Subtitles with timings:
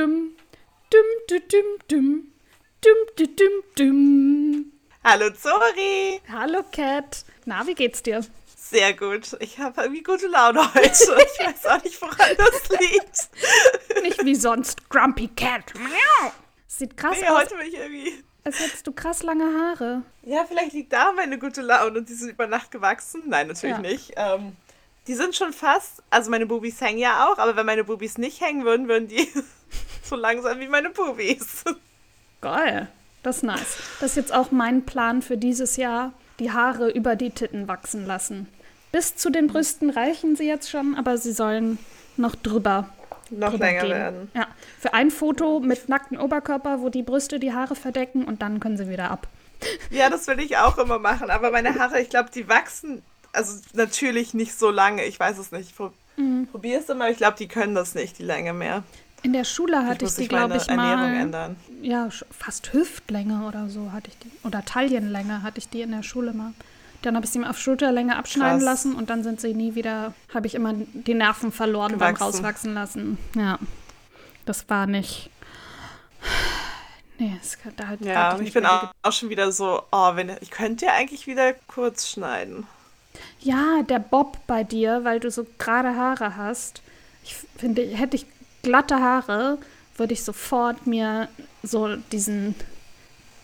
[0.00, 0.30] dum.
[0.90, 2.32] Dum, dum, dum, dum.
[2.80, 4.72] Dum, dum, dum.
[5.04, 6.20] Hallo Zori.
[6.32, 7.24] Hallo Cat.
[7.44, 8.24] Na, wie geht's dir?
[8.56, 9.36] Sehr gut.
[9.40, 10.88] Ich habe irgendwie gute Laune heute.
[10.90, 14.02] Ich weiß auch nicht, woran das liegt.
[14.02, 14.88] Nicht wie sonst.
[14.88, 15.64] Grumpy Cat.
[16.66, 18.24] Sieht krass Nee, aus, heute bin ich irgendwie.
[18.44, 20.02] als hättest du krass lange Haare.
[20.22, 23.22] Ja, vielleicht liegt da meine gute Laune und die sind über Nacht gewachsen.
[23.26, 23.82] Nein, natürlich Ja.
[23.82, 24.12] nicht.
[24.16, 24.56] Ähm,
[25.06, 28.40] die sind schon fast, also meine Bubis hängen ja auch, aber wenn meine Bubis nicht
[28.40, 29.28] hängen würden, würden die
[30.02, 31.64] so lang sein wie meine Bubis.
[32.40, 32.88] Geil.
[33.22, 33.76] Das ist nice.
[34.00, 36.12] Das ist jetzt auch mein Plan für dieses Jahr.
[36.38, 38.48] Die Haare über die Titten wachsen lassen.
[38.92, 41.78] Bis zu den Brüsten reichen sie jetzt schon, aber sie sollen
[42.16, 42.88] noch drüber.
[43.30, 43.90] Noch drüber länger gehen.
[43.90, 44.30] werden.
[44.34, 44.48] Ja.
[44.78, 48.76] Für ein Foto mit nacktem Oberkörper, wo die Brüste die Haare verdecken und dann können
[48.76, 49.28] sie wieder ab.
[49.90, 53.60] Ja, das will ich auch immer machen, aber meine Haare, ich glaube, die wachsen, also
[53.74, 55.04] natürlich nicht so lange.
[55.04, 55.70] Ich weiß es nicht.
[55.70, 56.48] Ich pro Mhm.
[56.48, 58.82] probiere es immer, ich glaube, die können das nicht, die Länge mehr.
[59.22, 61.20] In der Schule hatte ich, muss die, ich glaube ich, Ernährung mal.
[61.20, 61.56] ändern.
[61.80, 64.30] Ja, fast Hüftlänge oder so hatte ich die.
[64.46, 66.52] Oder Taillenlänge hatte ich die in der Schule mal.
[67.02, 68.64] Dann habe ich sie mal auf Schulterlänge abschneiden Krass.
[68.64, 72.22] lassen und dann sind sie nie wieder, habe ich immer die Nerven verloren beim Gewachsen.
[72.24, 73.18] rauswachsen lassen.
[73.34, 73.58] Ja,
[74.44, 75.30] das war nicht.
[77.18, 80.30] Nee, es kann da halt Ja, ich bin auch, auch schon wieder so, oh, wenn
[80.40, 82.66] ich könnte ja eigentlich wieder kurz schneiden.
[83.40, 86.82] Ja, der Bob bei dir, weil du so gerade Haare hast.
[87.24, 88.26] Ich finde, hätte ich
[88.62, 89.58] glatte Haare,
[89.96, 91.28] würde ich sofort mir
[91.62, 92.54] so diesen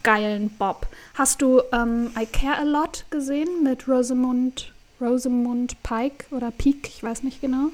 [0.03, 0.87] geilen Bob.
[1.15, 6.89] Hast du ähm, I Care a Lot gesehen mit Rosamund, Rosamund Pike oder Peak?
[6.89, 7.71] Ich weiß nicht genau.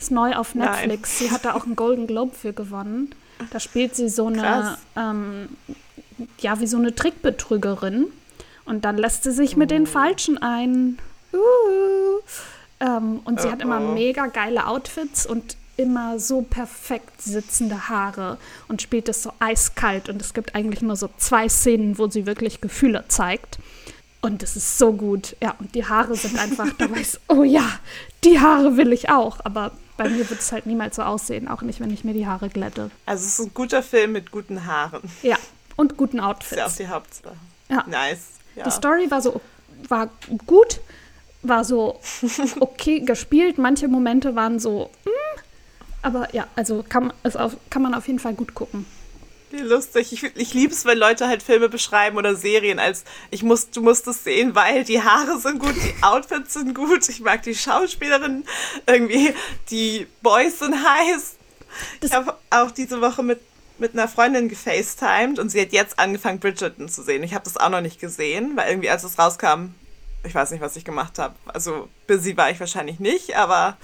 [0.00, 0.68] Ist neu auf Nein.
[0.70, 1.18] Netflix.
[1.18, 3.14] Sie hat da auch einen Golden Globe für gewonnen.
[3.50, 5.48] Da spielt sie so eine, ähm,
[6.40, 8.06] ja, wie so eine Trickbetrügerin.
[8.64, 10.98] Und dann lässt sie sich mit den Falschen ein.
[11.34, 12.20] Uh.
[12.80, 18.38] Ähm, und sie Oh, hat immer mega geile Outfits und immer so perfekt sitzende Haare
[18.68, 20.08] und spielt es so eiskalt.
[20.08, 23.58] Und es gibt eigentlich nur so zwei Szenen, wo sie wirklich Gefühle zeigt.
[24.20, 25.36] Und es ist so gut.
[25.42, 27.68] Ja, und die Haare sind einfach, da weiß, oh ja,
[28.22, 29.38] die Haare will ich auch.
[29.44, 32.26] Aber bei mir wird es halt niemals so aussehen, auch nicht, wenn ich mir die
[32.26, 32.90] Haare glätte.
[33.06, 35.02] Also es ist ein guter Film mit guten Haaren.
[35.22, 35.36] Ja,
[35.76, 36.76] und guten Das ist ja auch Outfits.
[36.78, 37.36] die Hauptsache.
[37.68, 37.84] Ja.
[37.86, 38.20] Nice.
[38.56, 38.64] Ja.
[38.64, 39.40] Die Story war so
[39.88, 40.08] war
[40.46, 40.80] gut,
[41.48, 42.00] war so
[42.60, 43.58] okay gespielt.
[43.58, 45.40] Manche Momente waren so, mm,
[46.02, 48.86] aber ja, also kann, es auf, kann man auf jeden Fall gut gucken.
[49.50, 50.12] Wie lustig.
[50.12, 53.82] Ich, ich liebe es, wenn Leute halt Filme beschreiben oder Serien als ich muss, du
[53.82, 57.54] musst es sehen, weil die Haare sind gut, die Outfits sind gut, ich mag die
[57.54, 58.44] Schauspielerin,
[58.86, 59.32] irgendwie
[59.70, 61.36] die Boys sind heiß.
[62.00, 63.38] Das- ich habe auch diese Woche mit,
[63.78, 67.22] mit einer Freundin gefacetimed und sie hat jetzt angefangen, Bridgerton zu sehen.
[67.22, 69.74] Ich habe das auch noch nicht gesehen, weil irgendwie als es rauskam,
[70.24, 71.34] ich weiß nicht, was ich gemacht habe.
[71.46, 73.76] Also busy war ich wahrscheinlich nicht, aber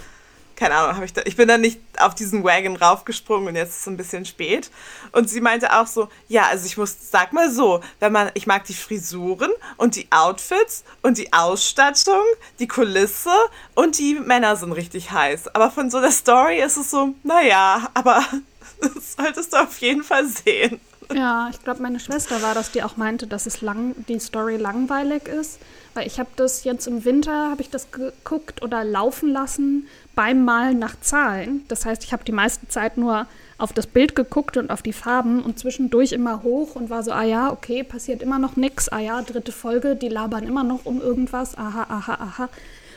[0.61, 3.71] keine Ahnung, habe ich da, ich bin dann nicht auf diesen Wagon raufgesprungen und jetzt
[3.71, 4.71] ist es ein bisschen spät.
[5.13, 8.47] Und sie meinte auch so, ja, also ich muss, sag mal so, wenn man, ich
[8.47, 12.23] mag die Frisuren und die Outfits und die Ausstattung,
[12.59, 13.33] die Kulisse
[13.75, 15.55] und die Männer sind richtig heiß.
[15.55, 18.23] Aber von so der Story ist es so, naja, aber
[18.83, 20.79] das solltest du auf jeden Fall sehen.
[21.15, 24.59] Ja, ich glaube, meine Schwester war das, die auch meinte, dass es lang, die Story
[24.59, 25.59] langweilig ist.
[25.95, 30.45] Weil ich habe das jetzt im Winter, habe ich das geguckt oder laufen lassen beim
[30.45, 31.65] Malen nach Zahlen.
[31.69, 33.27] Das heißt, ich habe die meiste Zeit nur
[33.59, 37.13] auf das Bild geguckt und auf die Farben und zwischendurch immer hoch und war so,
[37.13, 38.89] ah ja, okay, passiert immer noch nix.
[38.89, 41.59] Ah ja, dritte Folge, die labern immer noch um irgendwas.
[41.59, 42.49] Aha, aha, aha.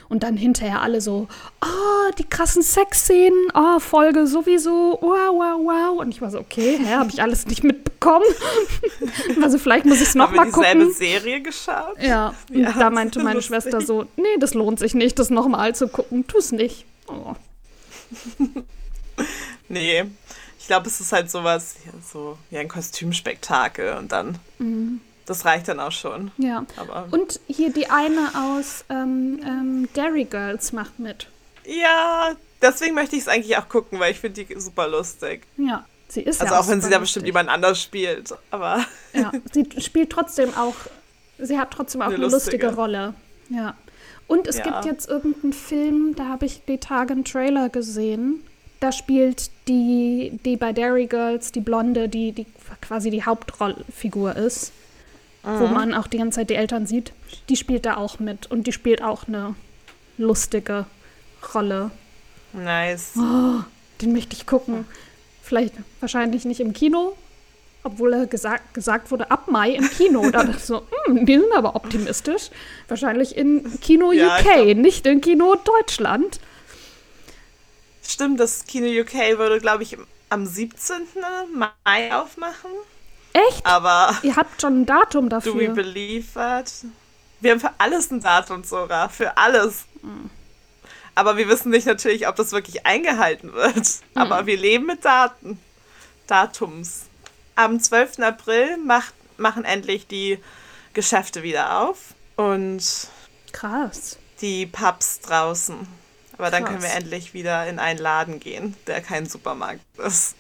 [0.10, 1.28] Und dann hinterher alle so,
[1.64, 6.00] oh, die krassen Sexszenen, oh, Folge sowieso, wow, wow, wow.
[6.00, 8.26] Und ich war so, okay, hä, habe ich alles nicht mitbekommen?
[9.42, 10.94] also vielleicht muss ich es Haben wir nochmal dieselbe gucken.
[10.98, 12.02] Serie geschaut?
[12.02, 13.56] Ja, und Ja, da meinte meine lustig.
[13.56, 16.86] Schwester so, nee, das lohnt sich nicht, das nochmal zu gucken, tu's nicht.
[17.08, 17.34] Oh.
[19.70, 20.04] Nee.
[20.60, 24.38] Ich glaube, es ist halt sowas, ja, so wie ein Kostümspektakel und dann,
[25.26, 26.32] das reicht dann auch schon.
[26.38, 26.66] Ja.
[26.78, 31.28] Aber Und hier die eine aus ähm, ähm, Dairy Girls macht mit.
[31.66, 35.44] ja, deswegen möchte ich es eigentlich auch gucken, weil ich finde die super lustig.
[35.58, 38.34] Ja, sie ist Also ja auch wenn sie da bestimmt jemand anders spielt.
[38.52, 40.76] Aber Ja, sie spielt trotzdem auch,
[41.40, 42.76] sie hat trotzdem auch eine, Eine lustige lustige.
[42.76, 43.14] Rolle.
[43.50, 43.76] Ja.
[44.28, 44.64] Und es Ja.
[44.64, 48.42] gibt jetzt irgendeinen Film, da habe ich die Tage einen Trailer gesehen.
[48.80, 52.46] Da spielt die, die bei Dairy Girls, die Blonde, die, die
[52.82, 54.72] quasi die Hauptrollfigur ist,
[55.44, 55.74] wo Mhm.
[55.74, 57.12] man auch die ganze Zeit die Eltern sieht,
[57.50, 59.56] die spielt da auch mit und die spielt auch eine
[60.18, 60.86] lustige
[61.54, 61.92] Rolle.
[62.54, 63.14] nice.
[63.18, 63.62] Oh,
[64.02, 64.86] den möchte ich gucken.
[65.42, 67.16] Vielleicht wahrscheinlich nicht im Kino,
[67.84, 70.30] obwohl er gesagt, gesagt wurde, ab Mai im Kino.
[70.32, 72.50] Da dachte ich so, hm, die sind aber optimistisch.
[72.88, 76.40] Wahrscheinlich in Kino Ja, UK, nicht in Kino Deutschland.
[78.06, 79.98] Stimmt, das Kino UK würde, glaube ich,
[80.30, 80.96] am 17.
[81.54, 82.72] Mai aufmachen.
[83.34, 83.66] Echt?
[83.66, 85.70] Aber Ihr habt schon ein Datum do we dafür.
[85.74, 86.72] believe that?
[87.42, 89.10] Wir haben für alles ein Datum, Sora.
[89.10, 89.86] Für alles.
[91.16, 93.88] Aber wir wissen nicht natürlich, ob das wirklich eingehalten wird.
[94.16, 95.60] Aber wir leben mit Daten.
[96.28, 97.04] Datums.
[97.56, 98.20] Am 12.
[98.20, 100.40] April macht, machen endlich die
[100.94, 102.14] Geschäfte wieder auf.
[102.38, 103.08] Und
[103.52, 104.18] Krass.
[104.42, 105.76] die Pubs draußen.
[106.38, 107.00] Aber dann können wir Krass.
[107.00, 110.36] endlich wieder in einen Laden gehen, der kein Supermarkt ist.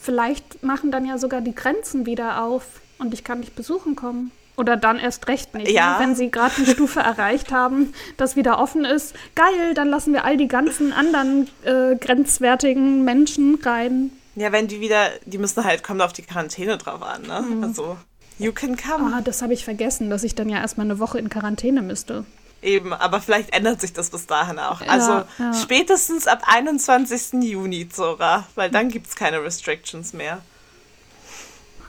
[0.00, 2.64] Vielleicht machen dann ja sogar die Grenzen wieder auf
[2.98, 4.30] und ich kann dich besuchen kommen.
[4.56, 5.70] Oder dann erst recht nicht.
[5.70, 5.98] Ja.
[5.98, 6.04] Ne?
[6.04, 9.14] Wenn sie gerade eine Stufe erreicht haben, das wieder offen ist.
[9.34, 14.12] Geil, dann lassen wir all die ganzen anderen äh, grenzwertigen Menschen rein.
[14.36, 17.42] Ja, wenn die wieder, die müssen halt, kommt auf die Quarantäne drauf an, ne?
[17.42, 17.64] Mhm.
[17.64, 17.96] Also,
[18.38, 19.14] you can come.
[19.14, 22.24] Ah, das habe ich vergessen, dass ich dann ja erstmal eine Woche in Quarantäne müsste.
[22.62, 24.82] Eben, aber vielleicht ändert sich das bis dahin auch.
[24.82, 25.54] Also ja.
[25.54, 27.42] spätestens ab 21.
[27.42, 30.42] Juni, Zora, weil dann gibt es keine Restrictions mehr.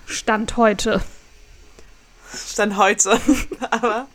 [0.06, 1.01] Stand heute.
[2.33, 3.19] Stand heute.
[3.71, 4.07] aber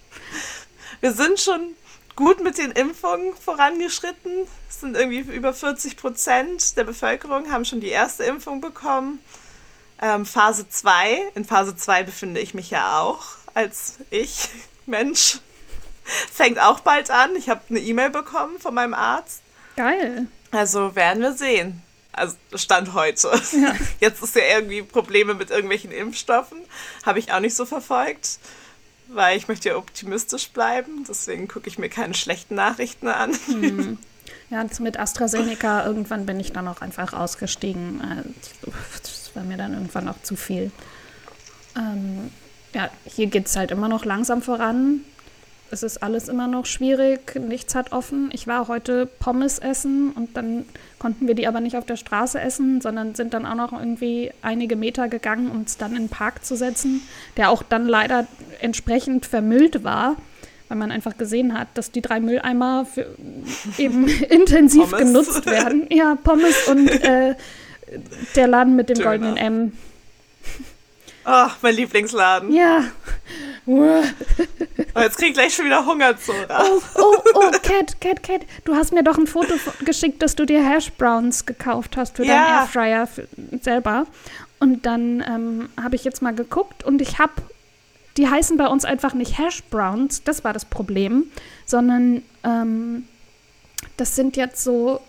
[1.00, 1.75] wir sind schon
[2.17, 4.47] gut mit den Impfungen vorangeschritten.
[4.70, 9.20] Es sind irgendwie über 40 Prozent der Bevölkerung haben schon die erste Impfung bekommen.
[10.00, 14.49] Ähm, Phase 2, in Phase 2 befinde ich mich ja auch als ich,
[14.87, 15.41] Mensch.
[16.32, 17.35] Fängt auch bald an.
[17.37, 19.43] Ich habe eine E-Mail bekommen von meinem Arzt.
[19.76, 20.26] Geil.
[20.53, 21.82] Also werden wir sehen.
[22.12, 23.31] Also Stand heute.
[24.00, 26.58] Jetzt ist ja irgendwie Probleme mit irgendwelchen Impfstoffen.
[27.05, 28.38] Habe ich auch nicht so verfolgt,
[29.08, 31.05] weil ich möchte ja optimistisch bleiben.
[31.08, 33.37] Deswegen gucke ich mir keine schlechten Nachrichten an.
[34.49, 38.00] Ja, jetzt mit AstraZeneca, irgendwann bin ich dann auch einfach ausgestiegen.
[38.00, 38.69] Äh,
[39.02, 40.70] Das war mir dann irgendwann auch zu viel.
[41.76, 42.31] Ähm,
[42.73, 45.00] ja, hier geht es halt immer noch langsam voran.
[45.70, 48.30] Es ist alles immer noch schwierig, nichts hat offen.
[48.32, 50.64] Ich war heute Pommes essen und dann
[50.98, 54.30] konnten wir die aber nicht auf der Straße essen, sondern sind dann auch noch irgendwie
[54.42, 57.02] einige Meter gegangen, um es dann in den Park zu setzen,
[57.36, 58.26] der auch dann leider
[58.60, 60.16] entsprechend vermüllt war,
[60.68, 63.06] weil man einfach gesehen hat, dass die drei Mülleimer für
[63.78, 64.98] eben intensiv Pommes.
[64.98, 65.86] genutzt werden.
[65.90, 67.34] Ja, Pommes und äh,
[68.36, 69.08] der Laden mit dem Döner.
[69.10, 69.72] goldenen M.
[71.28, 72.52] Oh, mein Lieblingsladen.
[72.52, 72.84] Ja.
[73.66, 76.62] Oh, jetzt krieg ich gleich schon wieder Hunger, Zora.
[76.62, 78.42] Oh, oh, oh, Cat, Cat, Cat.
[78.64, 79.54] Du hast mir doch ein Foto
[79.84, 82.60] geschickt, dass du dir Hash Browns gekauft hast für deinen Ja.
[82.60, 83.26] Airfryer für,
[83.60, 84.06] selber.
[84.60, 87.32] Und dann ähm, habe ich jetzt mal geguckt und ich habe,
[88.16, 91.24] die heißen bei uns einfach nicht Hash Browns, das war das Problem,
[91.66, 93.06] sondern ähm,
[93.96, 95.00] das sind jetzt so,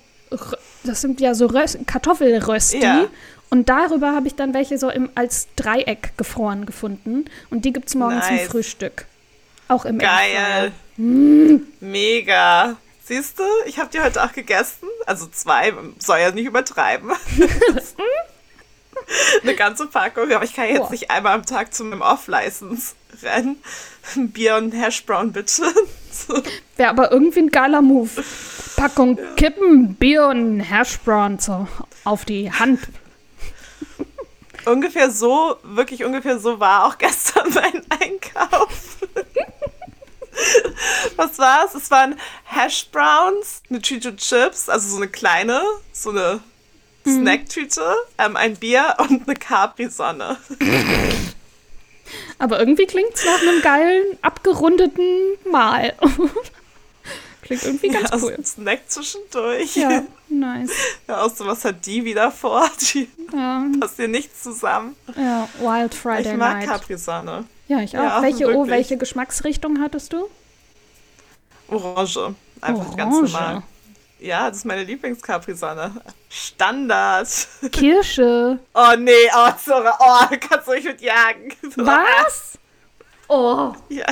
[0.83, 2.79] das sind ja so Röst, Kartoffelrösti.
[2.79, 3.05] Ja.
[3.49, 7.25] Und darüber habe ich dann welche so im, als Dreieck gefroren gefunden.
[7.49, 8.47] Und die gibt es morgens zum Nice.
[8.47, 9.05] Frühstück.
[9.67, 9.99] Auch im.
[9.99, 10.71] Geil.
[11.79, 12.77] Mega.
[13.03, 14.89] Siehst du, ich habe die heute auch gegessen.
[15.05, 17.11] Also zwei, soll ja nicht übertreiben.
[19.41, 20.91] Eine ganze Packung, aber ich kann jetzt Boah.
[20.91, 23.61] nicht einmal am Tag zu meinem Off-License rennen.
[24.15, 25.63] Ein Bier und ein Hashbrown, bitte.
[26.11, 26.41] So.
[26.75, 28.09] Wäre aber irgendwie ein geiler Move.
[28.75, 31.67] Packung Kippen, Bier und Hashbrown so
[32.03, 32.79] auf die Hand.
[34.67, 38.97] Ungefähr so, wirklich ungefähr so war auch gestern mein Einkauf.
[41.15, 41.73] Was war's?
[41.73, 46.41] Es waren Hashbrowns, eine Tüte Chips, also so eine kleine, so eine
[47.05, 50.37] Snacktüte, ähm, ein Bier und eine Capri-Sonne.
[52.37, 55.95] Aber irgendwie klingt es nach einem geilen, abgerundeten Mahl.
[57.47, 58.35] klingt irgendwie ganz Ja, cool.
[58.37, 59.75] ein Snack zwischendurch.
[59.75, 60.71] Ja, nice.
[61.07, 62.69] Ja, so, was hat die wieder vor?
[62.93, 64.95] Die Ja, passt hier nichts zusammen.
[65.15, 66.67] ja Wild Friday ich mag Night.
[66.67, 67.45] Capri-Sonne.
[67.67, 68.03] Ja, ich auch.
[68.03, 70.27] Ja, welche, oh, welche Geschmacksrichtung hattest du?
[71.69, 72.35] Orange.
[72.61, 73.31] Einfach ganz Orange.
[73.33, 73.63] normal.
[74.19, 75.91] Ja, das ist meine Lieblings-Capri-Sonne.
[76.29, 77.27] Standard.
[77.71, 78.57] Kirsche.
[78.73, 81.53] Oh nee, oh, Zora, oh, kannst du mich mit jagen.
[81.75, 82.57] Was?
[83.27, 83.73] Oh.
[83.89, 84.05] Ja.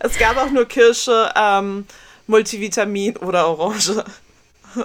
[0.00, 1.86] Es gab auch nur Kirsche, ähm,
[2.26, 4.04] Multivitamin oder Orange.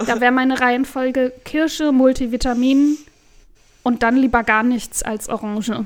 [0.05, 2.97] Da wäre meine Reihenfolge Kirsche, Multivitamin
[3.83, 5.85] und dann lieber gar nichts als Orange.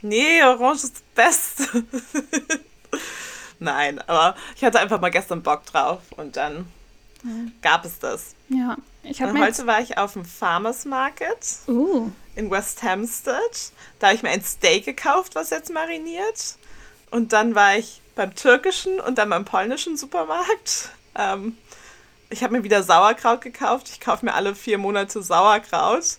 [0.00, 1.84] Nee, Orange ist das Beste.
[3.58, 6.66] Nein, aber ich hatte einfach mal gestern Bock drauf und dann
[7.60, 8.34] gab es das.
[8.48, 13.72] Ja, ich habe heute war ich auf dem Farmers Market uh, in West Hampstead.
[13.98, 16.56] Da habe ich mir ein Steak gekauft, was jetzt mariniert.
[17.12, 20.88] Und dann war ich beim türkischen und dann beim polnischen Supermarkt.
[21.14, 21.58] Ähm,
[22.30, 23.90] ich habe mir wieder Sauerkraut gekauft.
[23.90, 26.16] Ich kaufe mir alle vier Monate Sauerkraut.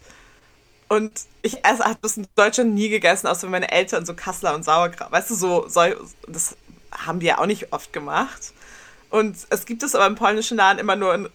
[0.90, 5.12] Und ich habe das in Deutschland nie gegessen, außer meine Eltern so Kassler und Sauerkraut.
[5.12, 5.82] Weißt du, so, so
[6.28, 6.56] das
[6.92, 8.54] haben ja auch nicht oft gemacht.
[9.10, 11.30] Und es gibt es aber im polnischen Laden immer nur in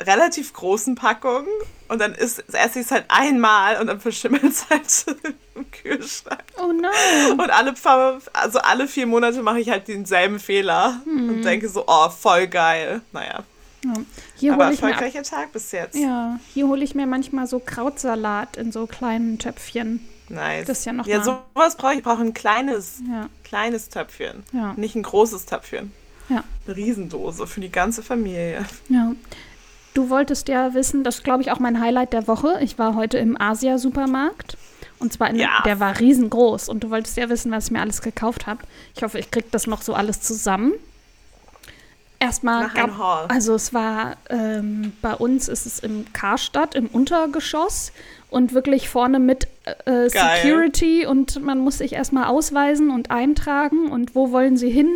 [0.00, 1.46] relativ großen Packung
[1.88, 5.16] und dann ist, esse ich es halt einmal und dann verschimmelt es halt
[5.54, 6.42] im Kühlschrank.
[6.60, 7.38] Oh nein.
[7.38, 7.74] Und alle,
[8.32, 13.02] also alle vier Monate mache ich halt denselben Fehler und denke so, oh, voll geil.
[13.12, 13.44] Naja,
[13.84, 13.92] Ja.
[14.36, 15.96] Hier aber erfolgreicher Tag bis jetzt.
[15.96, 20.08] ja, hier hole ich mir manchmal so Krautsalat in so kleinen Töpfchen.
[20.28, 20.66] Nice.
[20.66, 21.98] Das ist ja noch Ja, sowas brauche ich.
[21.98, 24.44] Ich brauche ein kleines, Ja, kleines Töpfchen.
[24.52, 24.72] Ja.
[24.76, 25.92] Nicht ein großes Töpfchen.
[26.30, 28.64] ja, Eine Riesendose für die ganze Familie.
[28.88, 29.12] ja.
[29.94, 32.58] Du wolltest ja wissen, das ist, glaube ich, auch mein Highlight der Woche.
[32.62, 34.56] Ich war heute im Asia-Supermarkt.
[34.98, 35.62] Und zwar, in, Ja.
[35.64, 36.68] der war riesengroß.
[36.68, 38.60] Und du wolltest ja wissen, was ich mir alles gekauft habe.
[38.96, 40.72] Ich hoffe, ich kriege das noch so alles zusammen.
[42.20, 43.26] Erstmal Haul.
[43.28, 47.90] Also es war, ähm, bei uns ist es im Karstadt, im Untergeschoss
[48.30, 50.10] und wirklich vorne mit äh, Geil.
[50.40, 54.88] Security und man muss sich erstmal ausweisen und eintragen und wo wollen sie hin?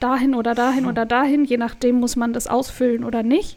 [0.00, 3.56] Dahin oder dahin oder dahin, je nachdem muss man das ausfüllen oder nicht.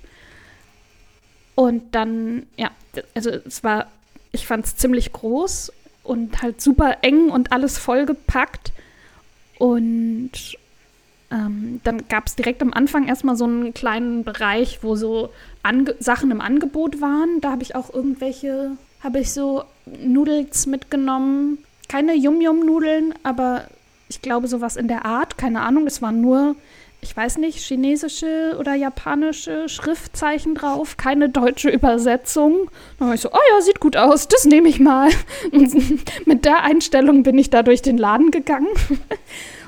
[1.60, 2.72] Und dann, ja,
[3.14, 3.88] also es war,
[4.32, 5.74] ich fand es ziemlich groß
[6.04, 8.72] und halt super eng und alles vollgepackt.
[9.58, 10.32] Und
[11.30, 15.96] ähm, dann gab es direkt am Anfang erstmal so einen kleinen Bereich, wo so Ange
[16.00, 17.42] Sachen im Angebot waren.
[17.42, 21.58] Da habe ich auch irgendwelche, habe ich so Nudels mitgenommen.
[21.90, 23.66] Keine Yum-Yum-Nudeln, aber
[24.08, 25.38] ich glaube sowas in der Art.
[25.38, 26.56] Keine Ahnung, es waren nur,
[27.02, 30.98] ich weiß nicht, chinesische oder japanische Schriftzeichen drauf.
[30.98, 32.70] Keine deutsche Übersetzung.
[32.98, 35.10] Dann war ich so, oh ja, sieht gut aus, das nehme ich mal.
[35.52, 35.74] Und
[36.28, 38.68] mit der Einstellung bin ich da durch den Laden gegangen.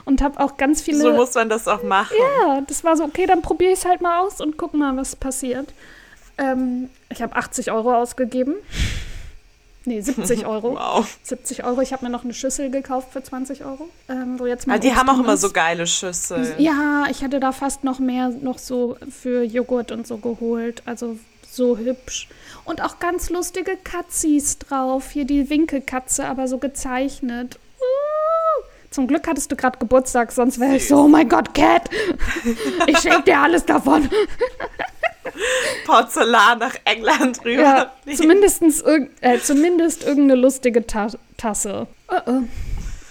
[0.04, 0.98] Und habe auch ganz viele.
[0.98, 2.18] So muss man das auch machen.
[2.20, 4.98] Ja, das war so, okay, dann probiere ich es halt mal aus und guck mal,
[4.98, 5.72] was passiert.
[6.40, 8.56] Ähm, ich habe 80 Euro ausgegeben.
[9.86, 10.76] Nee, 70 Euro.
[10.76, 11.18] Wow.
[11.24, 11.82] 70 Euro.
[11.82, 13.90] Ich habe mir noch eine Schüssel gekauft für 20 Euro.
[14.10, 15.42] Ähm, wo jetzt Ja, mein die haben auch immer ist.
[15.42, 16.54] so geile Schüsseln.
[16.60, 20.84] Ja, ich hatte da fast noch mehr noch so für Joghurt und so geholt.
[20.86, 21.18] Also
[21.50, 22.30] so hübsch.
[22.64, 25.10] Und auch ganz lustige Katzis drauf.
[25.12, 27.58] Hier die Winkelkatze, aber so gezeichnet.
[27.80, 28.64] Uh.
[28.92, 31.90] Zum Glück hattest du gerade Geburtstag, sonst wäre ich so, oh mein Gott, Cat,
[32.88, 34.10] ich schenke dir alles davon.
[35.86, 37.62] Porzellan nach England rüber.
[37.64, 41.08] Ja, zumindestens irg äh, zumindest irgendeine lustige Ta
[41.38, 41.88] Tasse.
[42.08, 42.42] Oh, oh.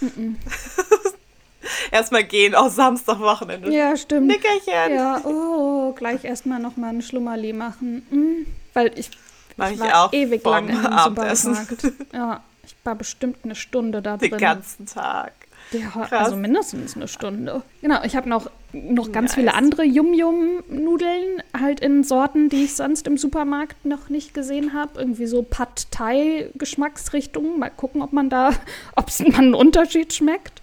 [1.91, 3.71] Erstmal gehen, auch Samstagwochenende.
[3.71, 4.27] Ja, stimmt.
[4.27, 4.95] Nickerchen.
[4.95, 8.05] Ja, oh, gleich erstmal nochmal einen Schlummerli machen.
[8.09, 9.11] Mm, weil ich,
[9.57, 11.35] Mach ich ich war auch ewig lang vorm im.
[11.35, 11.83] Supermarkt.
[12.13, 14.39] Ja, ich war bestimmt eine Stunde da Den drin.
[14.39, 15.33] ganzen Tag.
[15.71, 16.11] Ja, Krass.
[16.11, 17.63] also mindestens eine Stunde.
[17.81, 19.35] Genau, ich habe noch, noch ganz Nice.
[19.35, 24.99] viele andere Yum-Yum-Nudeln, halt in Sorten, die ich sonst im Supermarkt noch nicht gesehen habe.
[24.99, 27.57] Irgendwie so Pad Thai-Geschmacksrichtungen.
[27.57, 28.51] Mal gucken, ob man da,
[28.95, 30.61] ob es man einen Unterschied schmeckt.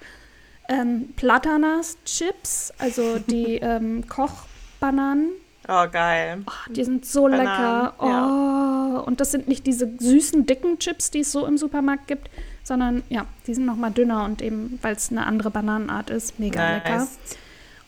[0.68, 5.30] Ähm, Platanas-Chips, also die ähm, Kochbananen.
[5.66, 6.42] Oh, geil.
[6.46, 7.94] Oh, die sind so Bananen, lecker.
[7.98, 9.02] Oh, ja.
[9.06, 12.30] und das sind nicht diese süßen, dicken Chips, die es so im Supermarkt gibt,
[12.68, 16.38] sondern ja, die sind noch mal dünner und eben, weil es eine andere Bananenart ist,
[16.38, 16.98] mega lecker.
[16.98, 17.18] Nice.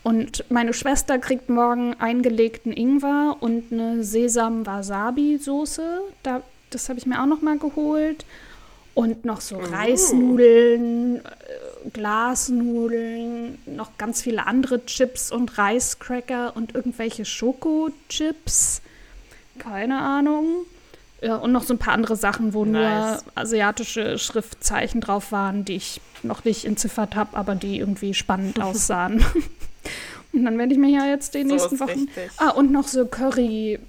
[0.03, 5.99] Und meine Schwester kriegt morgen eingelegten Ingwer und eine Sesam-Wasabi-Soße.
[6.23, 8.25] Da, das habe ich mir auch noch mal geholt.
[8.93, 17.23] Und noch so Reisnudeln, äh, Glasnudeln, noch ganz viele andere Chips und Reiscracker und irgendwelche
[17.23, 18.81] Schokochips.
[19.59, 20.65] Keine Ahnung.
[21.21, 23.23] Ja, und noch so ein paar andere Sachen, wo Nice.
[23.23, 28.59] nur asiatische Schriftzeichen drauf waren, die ich noch nicht entziffert habe, aber die irgendwie spannend
[28.61, 29.23] aussahen.
[30.33, 31.89] und dann werde ich mir ja jetzt die So nächsten Wochen.
[32.07, 32.31] richtig.
[32.37, 33.79] Ah, und noch so Curry,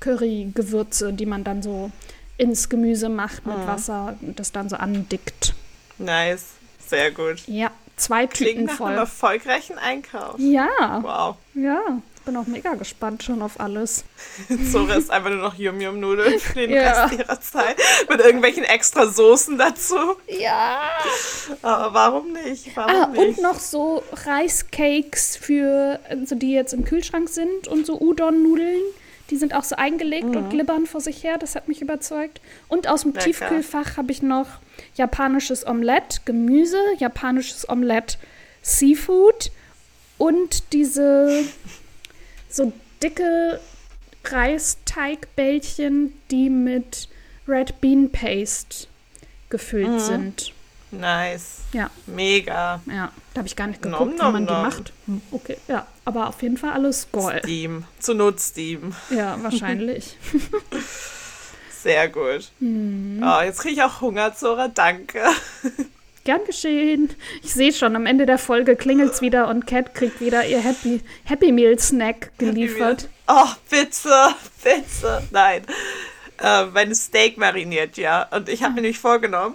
[0.00, 1.90] Curry-Gewürze, die man dann so
[2.38, 3.66] ins Gemüse macht mit Mhm.
[3.66, 5.54] Wasser und das dann so andickt.
[5.98, 6.44] Nice.
[6.86, 7.42] Sehr gut.
[7.46, 8.92] Ja, zwei Klingt Tüten nach einem voll.
[9.38, 10.38] erfolgreichen Einkauf.
[10.38, 10.68] Ja,
[11.02, 11.36] Wow.
[11.54, 11.80] ja.
[12.26, 14.04] Bin auch mega gespannt schon auf alles.
[14.72, 17.04] Zora ist einfach nur noch Yum-Yum-Nudeln für den Ja.
[17.06, 17.76] Rest ihrer Zeit.
[18.10, 19.94] Mit irgendwelchen extra Soßen dazu.
[20.26, 20.80] Ja.
[21.62, 22.76] Aber warum nicht?
[22.76, 23.38] Warum Ah, nicht?
[23.38, 28.82] und noch so Reiscakes für, also die jetzt im Kühlschrank sind und so Udon-Nudeln.
[29.30, 31.38] Die sind auch so eingelegt und glibbern vor sich her.
[31.38, 32.40] Das hat mich überzeugt.
[32.68, 33.24] Und aus dem Lecker.
[33.24, 34.46] Tiefkühlfach habe ich noch
[34.96, 38.18] japanisches Omelette, Gemüse, japanisches Omelette,
[38.62, 39.50] Seafood
[40.18, 41.44] und diese
[42.48, 42.72] so
[43.02, 43.60] dicke
[44.24, 47.08] Reisteigbällchen, die mit
[47.46, 48.86] Red Bean Paste
[49.50, 50.52] gefüllt sind.
[50.90, 51.58] Nice.
[51.72, 51.90] Ja.
[52.06, 52.80] Mega.
[52.86, 54.62] Ja, da habe ich gar nicht Nom, geguckt, wie nom, man die nom.
[54.62, 54.92] macht.
[55.06, 57.40] Hm, Okay, ja, aber auf jeden Fall alles Gold.
[57.44, 57.84] Steam.
[57.98, 58.94] Zur Not Steam.
[59.10, 60.16] Ja, wahrscheinlich.
[61.82, 62.50] Sehr gut.
[62.60, 63.22] Hm.
[63.24, 64.68] Oh, jetzt kriege ich auch Hunger, Zora.
[64.68, 65.22] Danke.
[66.26, 67.14] Gern geschehen.
[67.44, 70.58] Ich sehe schon, am Ende der Folge klingelt es wieder und Cat kriegt wieder ihr
[70.58, 73.08] Happy, Happy Meal Snack geliefert.
[73.28, 75.22] Oh, bitte, bitte.
[75.30, 75.62] Nein.
[76.38, 78.24] Äh, meine Steak mariniert, ja.
[78.32, 79.54] Und ich habe mir nämlich vorgenommen,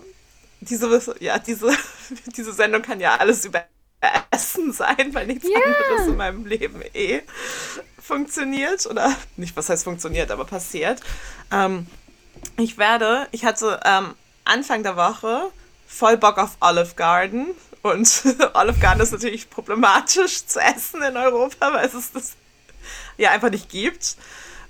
[0.61, 1.75] diese, ja, diese,
[2.37, 3.65] diese Sendung kann ja alles über
[4.31, 5.59] Essen sein, weil nichts yeah.
[5.59, 7.21] anderes in meinem Leben eh
[8.01, 8.85] funktioniert.
[8.85, 11.01] Oder nicht, was heißt funktioniert, aber passiert.
[11.51, 11.85] Ähm,
[12.57, 15.51] ich werde, ich hatte ähm, Anfang der Woche
[15.91, 17.47] voll Bock auf Olive Garden.
[17.81, 22.33] Und Olive Garden ist natürlich problematisch zu essen in Europa, weil es das
[23.17, 24.15] ja einfach nicht gibt.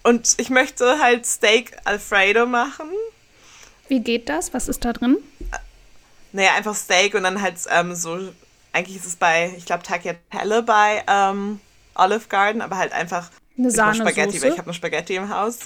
[0.03, 2.89] Und ich möchte halt Steak Alfredo machen.
[3.87, 4.53] Wie geht das?
[4.53, 5.17] Was ist da drin?
[6.31, 8.17] Naja, einfach Steak und dann halt ähm, so,
[8.71, 11.59] eigentlich ist es bei, ich glaube, Tagliatelle bei ähm,
[11.95, 15.59] Olive Garden, aber halt einfach eine Sahne Spaghetti, weil ich habe eine Spaghetti im Haus.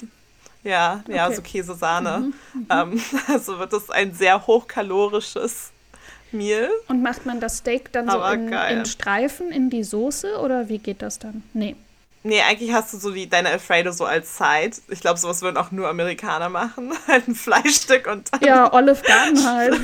[0.66, 1.36] Ja, ja, okay.
[1.36, 2.18] so Käse-Sahne.
[2.18, 2.66] Mhm, mhm.
[2.70, 5.70] ähm, also wird das ein sehr hochkalorisches
[6.32, 6.68] Meal.
[6.88, 10.78] Und macht man das Steak dann so in, in, Streifen in die Soße oder wie
[10.78, 11.44] geht das dann?
[11.54, 11.76] Nee.
[12.24, 14.72] Nee, eigentlich hast du so die, deine Alfredo so als Side.
[14.88, 16.92] Ich glaube, sowas würden auch nur Amerikaner machen.
[17.06, 18.40] halt ein Fleischstück und dann.
[18.40, 19.80] Ja, Olive Garden halt.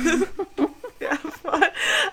[0.99, 1.11] ja,
[1.41, 1.61] voll.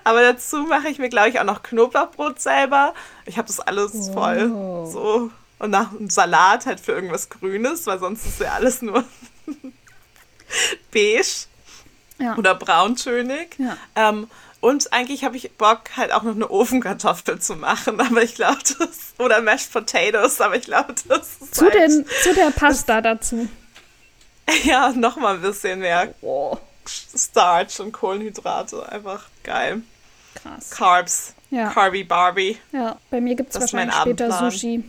[0.05, 2.93] Aber dazu mache ich mir, glaube ich, auch noch Knoblauchbrot selber.
[3.25, 4.13] Ich habe das alles oh.
[4.13, 4.47] voll.
[4.89, 9.03] So und nach einem Salat halt für irgendwas Grünes, weil sonst ist ja alles nur
[10.91, 11.45] beige
[12.17, 12.35] ja.
[12.35, 13.57] oder brauntönig.
[13.59, 13.77] Ja.
[13.95, 14.27] Ähm,
[14.59, 18.57] und eigentlich habe ich Bock, halt auch noch eine Ofenkartoffel zu machen, aber ich glaube,
[18.79, 19.13] das.
[19.19, 21.55] Oder Mashed Potatoes, aber ich glaube, das ist.
[21.55, 23.47] Zu, halt, den, zu der Pasta das, dazu.
[24.63, 26.57] Ja, nochmal ein bisschen mehr oh.
[27.15, 28.91] Starch und Kohlenhydrate.
[28.91, 29.83] Einfach geil.
[30.33, 30.71] Krass.
[30.71, 31.35] Carbs.
[31.51, 31.69] Ja.
[31.69, 32.57] Carby Barbie.
[32.71, 34.83] Ja, bei mir gibt es wahrscheinlich später Sushi.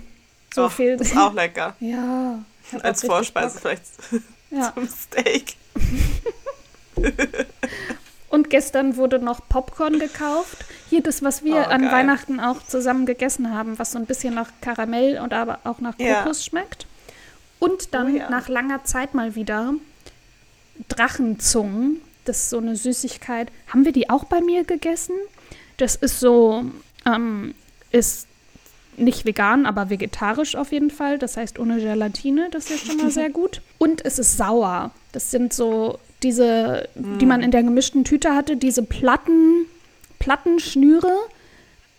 [0.54, 0.94] So Och, viel.
[1.00, 1.76] Ist auch lecker.
[1.80, 2.38] Ja.
[2.82, 3.82] Als Vorspeise vielleicht
[4.50, 4.72] ja.
[4.74, 5.56] zum Steak.
[8.30, 10.64] Und gestern wurde noch Popcorn gekauft.
[10.88, 14.32] Hier das, was wir oh, an Weihnachten auch zusammen gegessen haben, was so ein bisschen
[14.32, 16.50] nach Karamell und aber auch nach Kokos ja.
[16.50, 16.86] schmeckt.
[17.58, 18.30] Und dann oh, ja.
[18.30, 19.74] nach langer Zeit mal wieder
[20.88, 22.00] Drachenzungen.
[22.24, 23.48] Das ist so eine Süßigkeit.
[23.68, 25.14] Haben wir die auch bei mir gegessen?
[25.76, 26.64] Das ist so,
[27.04, 27.54] ähm,
[27.90, 28.28] ist
[28.96, 31.18] nicht vegan, aber vegetarisch auf jeden Fall.
[31.18, 33.62] Das heißt ohne Gelatine, das ist schon mal sehr gut.
[33.78, 34.90] Und es ist sauer.
[35.12, 37.18] Das sind so diese, mm.
[37.18, 39.66] die man in der gemischten Tüte hatte, diese Platten,
[40.18, 41.12] Plattenschnüre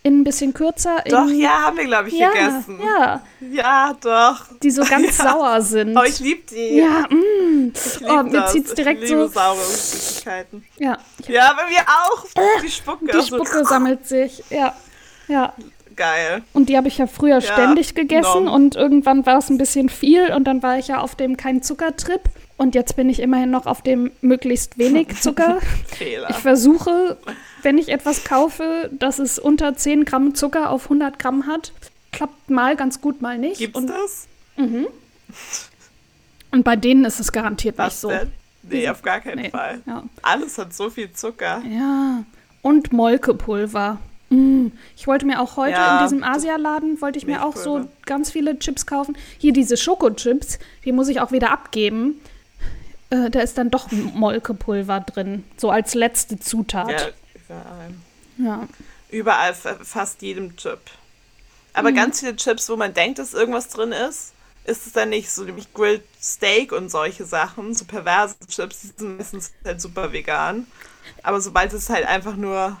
[0.02, 1.02] in ein bisschen kürzer.
[1.08, 2.78] Doch, ja, haben wir, glaube ich, ja, gegessen.
[2.78, 3.22] Ja.
[3.40, 4.44] Ja, doch.
[4.62, 5.24] Die so ganz ja.
[5.30, 5.96] sauer sind.
[5.96, 6.76] Oh, ich liebe die.
[6.76, 7.72] Ja, mm.
[7.74, 9.32] Ich lieb oh, mir zieht es direkt ich liebe so.
[9.32, 10.64] saure Süßigkeiten.
[10.78, 10.98] Ja.
[11.26, 12.24] Ja, bei mir auch.
[12.34, 13.06] Äh, die Spucke.
[13.06, 13.64] Die Spucke so.
[13.64, 14.74] sammelt sich, ja.
[15.26, 15.54] Ja.
[15.96, 16.42] Geil.
[16.52, 18.54] Und die habe ich ja früher ja, ständig gegessen nom.
[18.54, 21.62] und irgendwann war es ein bisschen viel und dann war ich ja auf dem kein
[21.62, 22.22] Zucker-Trip.
[22.56, 25.58] Und jetzt bin ich immerhin noch auf dem möglichst wenig Zucker.
[25.86, 26.30] Fehler.
[26.30, 27.16] Ich versuche,
[27.62, 31.72] wenn ich etwas kaufe, dass es unter 10 Gramm Zucker auf 100 Gramm hat.
[32.12, 33.58] Klappt mal ganz gut, mal nicht.
[33.58, 34.28] Gibt's und, das?
[34.56, 34.86] Mhm.
[36.52, 38.08] Und bei denen ist es garantiert Was nicht so.
[38.10, 38.32] Denn?
[38.62, 39.50] Nee, auf gar keinen nee.
[39.50, 39.82] Fall.
[39.86, 40.04] Ja.
[40.22, 41.62] Alles hat so viel Zucker.
[41.68, 42.22] Ja.
[42.62, 43.98] Und Molkepulver.
[44.34, 44.72] Mm.
[44.96, 48.30] Ich wollte mir auch heute ja, in diesem Asialaden, wollte ich mir auch so ganz
[48.30, 49.16] viele Chips kaufen.
[49.38, 52.20] Hier diese Schokochips, die muss ich auch wieder abgeben.
[53.10, 56.90] Äh, da ist dann doch Molkepulver drin, so als letzte Zutat.
[56.90, 57.08] Ja,
[57.46, 57.94] überall.
[58.38, 58.68] Ja.
[59.10, 60.80] Überall, fast jedem Chip.
[61.72, 61.96] Aber mhm.
[61.96, 64.32] ganz viele Chips, wo man denkt, dass irgendwas drin ist,
[64.64, 68.86] ist es dann nicht so, nämlich Grilled Steak und solche Sachen, so perverse Chips, die
[68.96, 70.66] sind meistens halt super vegan.
[71.22, 72.78] Aber sobald es halt einfach nur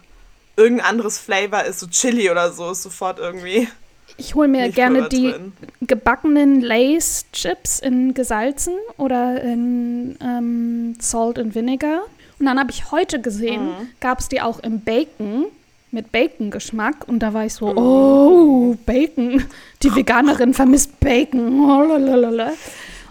[0.56, 3.68] irgendein anderes Flavor ist, so Chili oder so, ist sofort irgendwie.
[4.16, 5.52] Ich hole mir gerne die drin.
[5.80, 12.02] gebackenen Lace-Chips in gesalzen oder in ähm, Salt and Vinegar.
[12.38, 13.88] Und dann habe ich heute gesehen, mhm.
[14.00, 15.46] gab es die auch im Bacon
[15.90, 17.08] mit Bacon-Geschmack.
[17.08, 17.78] Und da war ich so, mhm.
[17.78, 19.44] oh, Bacon.
[19.82, 21.70] Die Veganerin vermisst Bacon.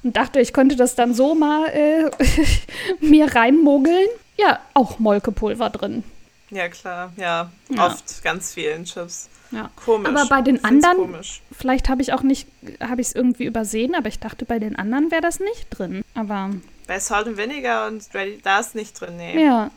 [0.03, 2.12] Und dachte, ich könnte das dann so mal äh,
[2.99, 4.08] mir reinmogeln.
[4.38, 6.03] Ja, auch Molkepulver drin.
[6.53, 7.49] Ja, klar, ja.
[7.69, 7.85] ja.
[7.85, 9.29] Oft ganz vielen Chips.
[9.51, 9.69] Ja.
[9.85, 10.09] Komisch.
[10.09, 11.41] Aber bei den anderen, komisch.
[11.51, 12.47] vielleicht habe ich auch nicht,
[12.79, 16.03] habe ich es irgendwie übersehen, aber ich dachte, bei den anderen wäre das nicht drin.
[16.15, 16.51] Aber.
[16.87, 19.43] Bei Salt and Vinegar und Ready, da ist nicht drin, nee.
[19.43, 19.69] Ja.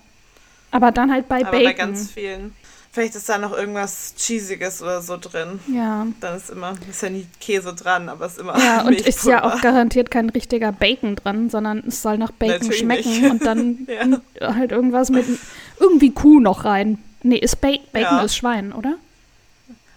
[0.71, 1.65] Aber dann halt bei aber Bacon.
[1.65, 2.55] bei ganz vielen.
[2.97, 5.61] Vielleicht ist da noch irgendwas Cheesiges oder so drin.
[5.71, 6.07] Ja.
[6.21, 8.59] Dann ist immer, ist ja nie Käse dran, aber ist immer.
[8.59, 12.55] Ja, und ist ja auch garantiert kein richtiger Bacon dran, sondern es soll nach Bacon
[12.55, 13.31] Natürlich schmecken nicht.
[13.31, 13.87] und dann
[14.41, 14.55] ja.
[14.55, 15.27] halt irgendwas mit
[15.79, 16.99] irgendwie Kuh noch rein.
[17.23, 18.23] Nee, ist ba Bacon ja.
[18.23, 18.97] ist Schwein, oder?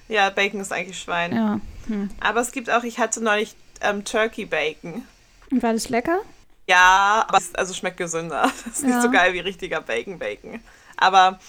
[0.08, 1.36] Ja, Bacon ist eigentlich Schwein.
[1.36, 1.60] Ja.
[1.88, 2.10] Hm.
[2.20, 5.04] Aber es gibt auch, ich hatte neulich ähm, Turkey Bacon.
[5.52, 6.20] Und war das lecker?
[6.68, 8.52] Ja, aber es also schmeckt gesünder.
[8.66, 8.90] Das ist ja.
[8.90, 10.60] nicht so geil wie richtiger Bacon Bacon.
[10.98, 11.40] Aber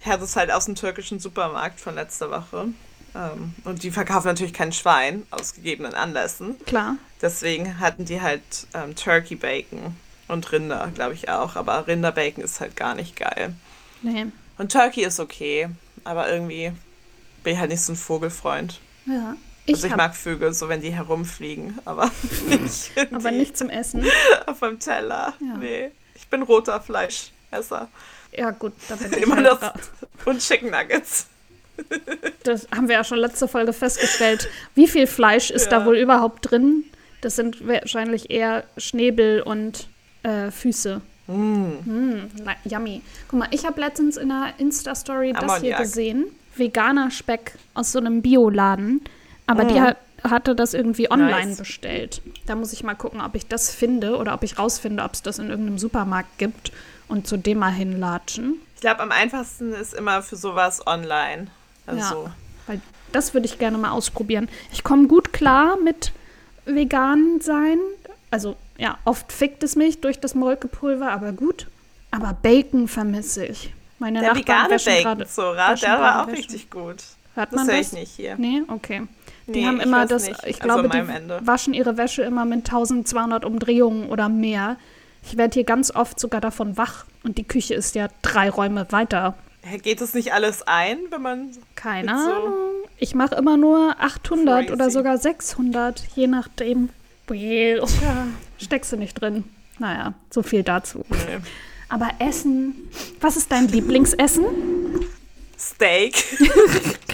[0.00, 2.68] Ich hatte es halt aus dem türkischen Supermarkt von letzter Woche.
[3.14, 6.56] Ähm, und die verkaufen natürlich kein Schwein aus gegebenen Anlässen.
[6.66, 6.96] Klar.
[7.22, 8.42] Deswegen hatten die halt
[8.74, 9.96] ähm, Turkey Bacon
[10.28, 11.56] und Rinder, glaube ich auch.
[11.56, 13.54] Aber Rinderbacon ist halt gar nicht geil.
[14.04, 14.26] Nee.
[14.58, 15.68] Und Turkey ist okay,
[16.04, 16.72] aber irgendwie
[17.42, 18.80] bin ich halt nicht so ein Vogelfreund.
[19.06, 19.34] Ja.
[19.66, 22.10] Ich also ich mag Vögel, so wenn die herumfliegen, aber
[22.48, 24.04] nicht, aber nicht zum Essen.
[24.46, 25.32] Auf dem Teller.
[25.40, 25.56] Ja.
[25.56, 25.90] Nee.
[26.14, 27.88] Ich bin roter Fleischesser.
[28.32, 29.72] Ja, gut, da bin ich Immer halt das
[30.26, 31.26] Und Chicken Nuggets.
[32.44, 34.48] Das haben wir ja schon letzte Folge festgestellt.
[34.74, 35.80] Wie viel Fleisch ist ja.
[35.80, 36.84] da wohl überhaupt drin?
[37.20, 39.88] Das sind wahrscheinlich eher Schnäbel und
[40.22, 41.00] äh, Füße.
[41.26, 41.32] Mm.
[41.84, 42.30] Mm,
[42.64, 43.02] yummy.
[43.28, 46.26] Guck mal, ich habe letztens in einer Insta-Story das hier gesehen.
[46.56, 49.02] Veganer Speck aus so einem Bioladen.
[49.46, 49.68] Aber mm.
[49.68, 51.58] die hat, hatte das irgendwie online nice.
[51.58, 52.22] bestellt.
[52.46, 55.22] Da muss ich mal gucken, ob ich das finde oder ob ich rausfinde, ob es
[55.22, 56.72] das in irgendeinem Supermarkt gibt
[57.08, 58.60] und zu dem mal hinlatschen.
[58.74, 61.48] Ich glaube, am einfachsten ist immer für sowas online.
[61.86, 62.24] Also.
[62.24, 62.34] Ja,
[62.66, 62.80] weil
[63.12, 64.48] das würde ich gerne mal ausprobieren.
[64.72, 66.12] Ich komme gut klar mit
[66.64, 67.78] vegan sein.
[68.30, 71.68] Also ja, oft fickt es mich durch das Molkepulver, aber gut.
[72.10, 73.72] Aber Bacon vermisse ich.
[73.98, 76.38] Meine der Nachbarn vegane Bacon, grade, Zora, der war auch Wäsche.
[76.38, 76.96] richtig gut.
[77.34, 77.76] Hört man das?
[77.76, 77.86] das?
[77.86, 78.36] ich nicht hier.
[78.36, 79.02] Nee, okay.
[79.46, 80.40] Die nee, haben immer das, nicht.
[80.46, 81.40] ich also glaube, die Ende.
[81.44, 84.76] waschen ihre Wäsche immer mit 1200 Umdrehungen oder mehr.
[85.22, 88.86] Ich werde hier ganz oft sogar davon wach und die Küche ist ja drei Räume
[88.90, 89.34] weiter.
[89.82, 91.50] Geht es nicht alles ein, wenn man.
[91.74, 92.54] Keine so Ahnung.
[92.98, 94.72] Ich mache immer nur 800 crazy.
[94.72, 96.90] oder sogar 600, je nachdem.
[97.30, 98.26] Ja,
[98.58, 99.44] steckst du nicht drin.
[99.78, 101.04] Naja, so viel dazu.
[101.10, 101.38] Nee.
[101.88, 102.88] Aber Essen,
[103.20, 104.44] was ist dein Lieblingsessen?
[105.58, 106.24] Steak.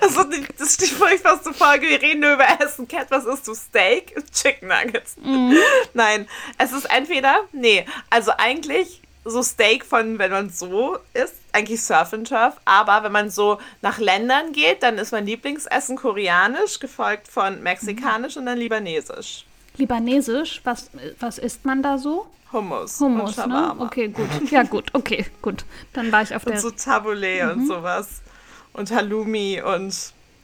[0.00, 1.88] Also das ist die furchtbarste Folge.
[1.88, 2.88] Wir reden nur über Essen.
[2.88, 3.54] Cat, was isst du?
[3.54, 4.14] Steak?
[4.32, 5.16] Chicken Nuggets.
[5.16, 5.56] Mhm.
[5.94, 6.26] Nein,
[6.58, 12.12] es ist entweder, nee, also eigentlich so Steak von, wenn man so isst, eigentlich Surf
[12.12, 12.54] and Turf.
[12.64, 18.36] Aber wenn man so nach Ländern geht, dann ist mein Lieblingsessen koreanisch, gefolgt von mexikanisch
[18.36, 18.40] mhm.
[18.40, 19.44] und dann libanesisch.
[19.76, 20.60] Libanesisch?
[20.64, 22.26] Was, was isst man da so?
[22.52, 22.98] Hummus.
[22.98, 23.76] Hummus, ne?
[23.78, 24.28] Okay, gut.
[24.50, 25.64] Ja, gut, okay, gut.
[25.92, 26.60] Dann war ich auf und der.
[26.60, 27.50] so Tabbouleh mhm.
[27.50, 28.22] und sowas
[28.72, 29.94] und Halloumi und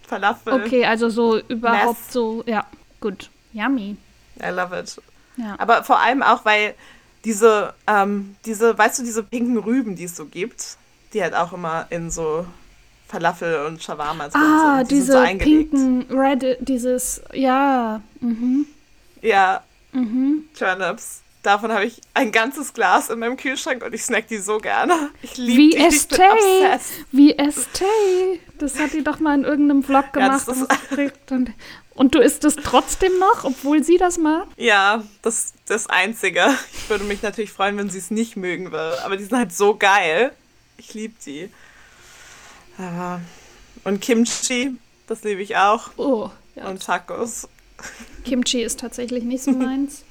[0.07, 0.53] Falafel.
[0.53, 2.13] Okay, also so überhaupt Mess.
[2.13, 2.65] so, ja,
[3.01, 3.31] gut.
[3.53, 3.97] Yummy.
[4.41, 5.01] I love it.
[5.37, 5.57] Ja.
[5.59, 6.75] Aber vor allem auch, weil
[7.27, 10.77] diese, ähm, diese, weißt du, diese pinken Rüben, die es so gibt,
[11.13, 12.47] die halt auch immer in so
[13.09, 14.41] Falafel und Shawarma sind.
[14.41, 18.01] Ah, die diese so pinken Red, dieses, ja.
[18.21, 18.67] Mhm.
[19.23, 19.65] Ja.
[19.91, 20.45] Mhm.
[20.57, 21.23] Turnips.
[21.43, 25.11] Davon habe ich ein ganzes Glas in meinem Kühlschrank und ich snack die so gerne.
[25.23, 25.91] Ich liebe die.
[25.91, 26.21] ST.
[27.11, 27.83] Wie ST.
[28.59, 30.47] Das hat die doch mal in irgendeinem Vlog gemacht.
[30.47, 31.53] Ja, und, und,
[31.97, 34.49] du isst es trotzdem noch, obwohl sie das macht?
[34.57, 36.47] Ja, das ist das Einzige.
[36.75, 39.03] Ich würde mich natürlich freuen, wenn sie es nicht mögen würde.
[39.05, 40.33] Aber die sind halt so geil.
[40.77, 41.51] Ich liebe die.
[43.85, 45.91] Und Kimchi, das liebe ich auch.
[45.97, 46.69] Oh, ja.
[46.69, 47.49] Und Tacos.
[48.25, 50.05] Kimchi ist tatsächlich nicht so meins.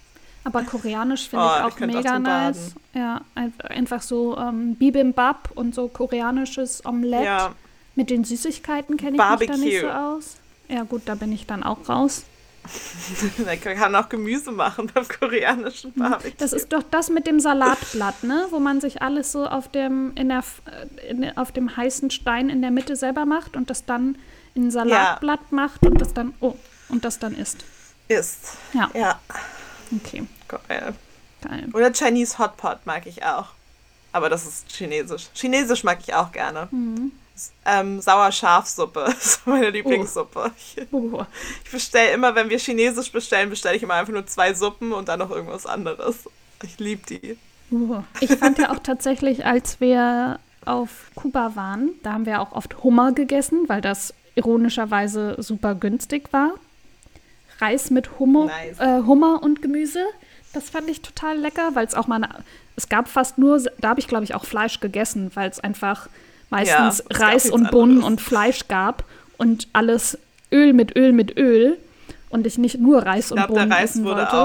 [0.44, 2.76] Aber koreanisch finde oh, ich auch mega auch nice.
[2.94, 3.22] Ja,
[3.64, 7.26] einfach so ähm, Bibimbap und so koreanisches Omelette.
[7.26, 7.56] Ja.
[7.96, 9.58] Mit den Süßigkeiten kenne ich Barbecue.
[9.58, 10.36] mich da nicht so aus.
[10.68, 12.24] Ja, gut, da bin ich dann auch raus.
[13.46, 16.02] Man kann auch Gemüse machen beim koreanischen mhm.
[16.02, 16.34] Barbecue.
[16.38, 18.48] Das ist doch das mit dem Salatblatt, ne?
[18.50, 22.50] Wo man sich alles so auf dem, in der, äh, in, auf dem heißen Stein
[22.50, 24.18] in der Mitte selber macht und das dann
[24.56, 25.56] in ein Salatblatt ja.
[25.56, 26.56] macht und das dann, oh,
[26.90, 27.66] und das dann isst.
[28.08, 28.58] Isst.
[28.74, 28.90] Ja.
[28.94, 29.20] Ja.
[29.96, 30.26] Okay.
[30.48, 30.96] Geil.
[31.42, 31.70] Geil.
[31.74, 33.50] Oder Chinese Hotpot mag ich auch.
[34.12, 35.28] Aber das ist chinesisch.
[35.34, 36.68] Chinesisch mag ich auch gerne.
[36.72, 37.12] Mhm.
[37.66, 40.52] Ähm, Sauerschafsuppe ist meine Lieblingssuppe.
[40.92, 40.98] Uh.
[40.98, 41.26] Uh.
[41.66, 45.10] Ich bestelle immer, wenn wir Chinesisch bestellen, bestelle ich immer einfach nur zwei Suppen und
[45.10, 46.30] dann noch irgendwas anderes.
[46.64, 47.38] Ich liebe die.
[47.72, 48.04] Uh.
[48.22, 52.84] Ich fand ja auch tatsächlich, als wir auf Kuba waren, da haben wir auch oft
[52.84, 56.54] Hummer gegessen, weil das ironischerweise super günstig war.
[57.60, 58.80] Reis mit Hummer, nice.
[58.80, 60.04] äh, Hummer und Gemüse.
[60.54, 62.28] Das fand ich total lecker, weil es auch mal,
[62.76, 66.10] es gab fast nur, da habe ich glaube ich auch Fleisch gegessen, weil es einfach
[66.50, 69.04] meistens ja, Reis und Bohnen und Fleisch gab
[69.38, 70.18] und alles
[70.52, 71.78] Öl mit Öl mit Öl
[72.30, 74.36] und ich nicht nur Reis ich glaub, und Bohnen der Reis essen wurde wollte.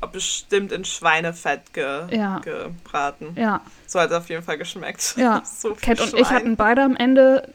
[0.00, 2.38] auch bestimmt in Schweinefett ge ja.
[2.38, 3.36] gebraten.
[3.36, 3.60] Ja.
[3.86, 5.14] So hat es auf jeden Fall geschmeckt.
[5.16, 5.42] Ja.
[5.44, 7.48] so Cat und ich hatten beide am Ende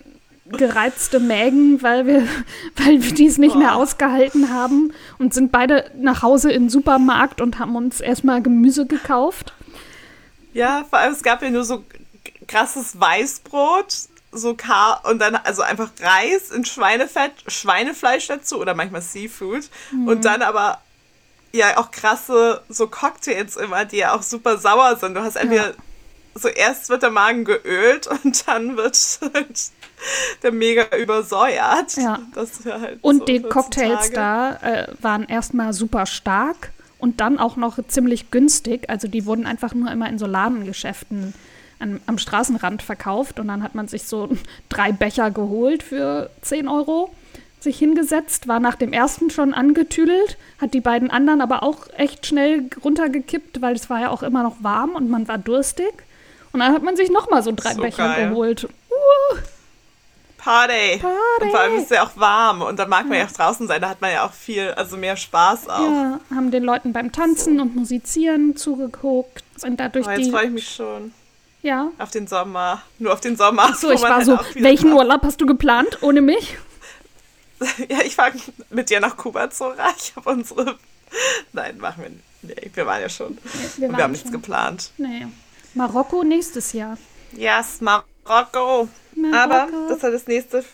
[0.46, 2.28] gereizte Mägen, weil wir,
[2.76, 3.60] weil wir dies nicht oh.
[3.60, 8.42] mehr ausgehalten haben und sind beide nach Hause in den Supermarkt und haben uns erstmal
[8.42, 9.54] Gemüse gekauft.
[10.54, 11.84] Ja, vor allem es gab ja nur so
[12.52, 13.94] krasses Weißbrot,
[14.32, 20.08] so Kar und dann also einfach Reis in Schweinefett, Schweinefleisch dazu oder manchmal Seafood mhm.
[20.08, 20.80] und dann aber
[21.54, 25.16] ja auch krasse so Cocktails immer, die ja auch super sauer sind.
[25.16, 25.74] Du hast entweder ja
[26.34, 28.98] so erst wird der Magen geölt und dann wird
[30.44, 31.98] der mega übersäuert.
[31.98, 32.20] Ja.
[32.34, 34.14] Das wär halt Und so die 14 Cocktails Tage.
[34.14, 38.90] da äh, waren erstmal super stark und dann auch noch ziemlich günstig.
[38.90, 41.34] Also die wurden einfach nur immer in so Ladengeschäften
[41.82, 44.30] an, am Straßenrand verkauft und dann hat man sich so
[44.70, 47.14] drei Becher geholt für 10 Euro,
[47.60, 52.26] sich hingesetzt, war nach dem ersten schon angetüdelt, hat die beiden anderen aber auch echt
[52.26, 55.94] schnell runtergekippt, weil es war ja auch immer noch warm und man war durstig.
[56.54, 58.30] Und dann hat man sich nochmal so drei So Becher geil.
[58.30, 58.64] geholt.
[58.66, 59.38] Uh,
[60.38, 60.98] Party.
[61.00, 61.12] Party.
[61.42, 63.68] Und vor allem ist es ja auch warm und dann mag man ja auch draußen
[63.68, 65.80] sein, da hat man ja auch viel, also mehr Spaß auch.
[65.80, 70.52] Ja, haben den Leuten beim Tanzen und Musizieren zugeguckt, sind dadurch Oh, jetzt freue ich
[70.52, 71.14] mich schon
[71.64, 71.92] Ja.
[72.00, 72.82] auf den Sommer.
[73.00, 73.74] Nur auf den Sommer.
[73.76, 76.58] So, wo ich war halt so, welchen Urlaub hast du geplant ohne mich?
[77.90, 78.32] Ja, ich fahre
[78.72, 79.94] mit dir nach Kuba, Zora.
[79.96, 80.78] Ich habe unsere.
[81.54, 82.24] Nein, machen wir nicht.
[82.42, 83.38] Nee, wir waren ja schon.
[83.78, 84.90] Wir, wir haben nichts geplant.
[84.98, 85.28] Nee.
[85.76, 86.98] Marokko nächstes Jahr.
[87.34, 88.90] Yes, Marokko.
[89.32, 89.88] Aber Marokko.
[89.90, 90.66] das ist halt das nächste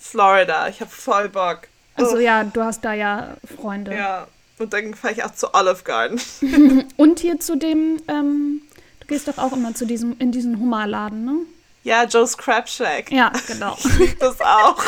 [0.00, 0.68] Florida.
[0.68, 1.68] Ich habe voll Bock.
[1.94, 3.94] Also Oh, ja, du hast da ja Freunde.
[3.94, 4.26] Ja.
[4.58, 6.20] Und dann fahre ich auch zu Olive Garden.
[6.96, 8.62] Und hier zu dem, ähm,
[9.10, 11.36] gehst doch auch immer zu diesem, in diesen Hummerladen, ne?
[11.82, 13.10] Ja, Joe's Crab Shack.
[13.10, 13.76] Ja, genau.
[13.78, 14.82] Ich lieb das auch.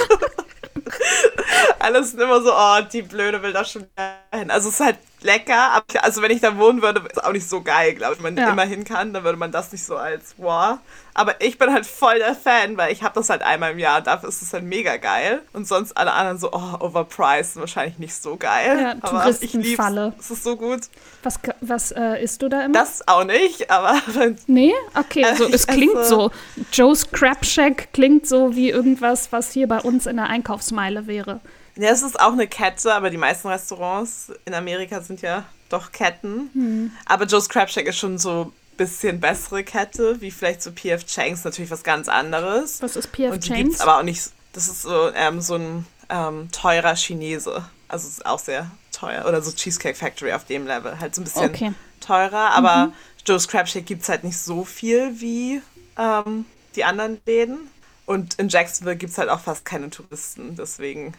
[1.80, 3.86] Alles sind immer so, oh, die Blöde will da schon
[4.32, 4.50] hin.
[4.50, 7.32] Also es ist halt lecker, aber also wenn ich da wohnen würde, ist es auch
[7.32, 8.22] nicht so geil, glaube ich.
[8.22, 8.50] Wenn man Ja.
[8.50, 10.78] immer hin kann, dann würde man das nicht so als wow.
[11.14, 14.00] Aber ich bin halt voll der Fan, weil ich habe das halt einmal im Jahr,
[14.00, 15.42] dafür ist es halt mega geil.
[15.52, 18.78] Und sonst alle anderen so, oh, overpriced, wahrscheinlich nicht so geil.
[18.80, 19.38] Ja, aber ich.
[19.40, 20.14] Touristenfalle.
[20.18, 20.80] Es ist so gut.
[21.22, 22.72] Was, was äh, isst du da immer?
[22.72, 24.00] Das auch nicht, aber
[24.46, 24.72] Nee?
[24.98, 26.30] Okay, also es klingt esse- so.
[26.72, 31.40] Joe's Crab Shack klingt so wie irgendwas, was hier bei uns in der Einkaufsmeile wäre.
[31.76, 35.90] Ja, es ist auch eine Kette, aber die meisten Restaurants in Amerika sind ja doch
[35.92, 36.50] Ketten.
[36.52, 36.90] Hm.
[37.06, 41.06] Aber Joe's Crab Shack ist schon so ein bisschen bessere Kette, wie vielleicht so P.F.
[41.06, 42.82] Chang's, natürlich was ganz anderes.
[42.82, 43.38] Was ist P.F.
[43.38, 43.80] Die gibt's Chang's?
[43.80, 47.64] aber auch nicht, das ist so, ähm, so ein ähm, teurer Chinese.
[47.88, 49.24] Also ist auch sehr teuer.
[49.26, 50.98] Oder so Cheesecake Factory auf dem Level.
[51.00, 51.72] Halt so ein bisschen Okay.
[52.00, 52.92] teurer, aber
[53.24, 55.62] Joe's Crab Shack gibt es halt nicht so viel wie
[55.96, 56.44] ähm,
[56.76, 57.58] die anderen Läden.
[58.04, 61.14] Und in Jacksonville gibt es halt auch fast keine Touristen, deswegen ist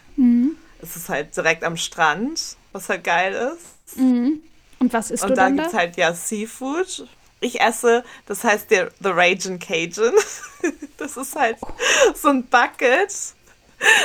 [0.96, 4.04] es halt direkt am Strand, was halt geil ist.
[4.80, 5.80] Und was isst Und du da dann gibt es da?
[5.80, 7.08] halt ja Seafood.
[7.39, 10.13] Ich esse, das heißt der The Ragin' Cajun.
[10.98, 11.58] Das ist halt
[12.15, 13.13] so ein Bucket.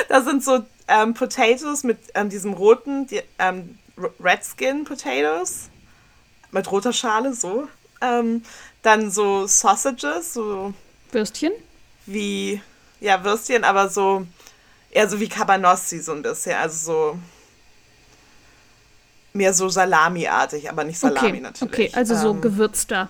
[0.09, 3.79] Da sind so ähm, Potatoes mit ähm, diesem roten, die, ähm,
[4.19, 5.69] Redskin Potatoes.
[6.51, 7.67] Mit roter Schale, so.
[8.01, 8.43] Ähm,
[8.81, 10.73] dann so Sausages, so
[11.11, 11.53] Würstchen?
[12.05, 12.61] wie,
[12.99, 14.25] ja, Würstchen, aber so,
[14.91, 16.55] eher so wie Cabanossi so ein bisschen.
[16.57, 17.19] Also so
[19.33, 21.73] mehr so Salami-artig, aber nicht Salami Okay, natürlich.
[21.73, 23.09] okay, also so ähm, gewürzter.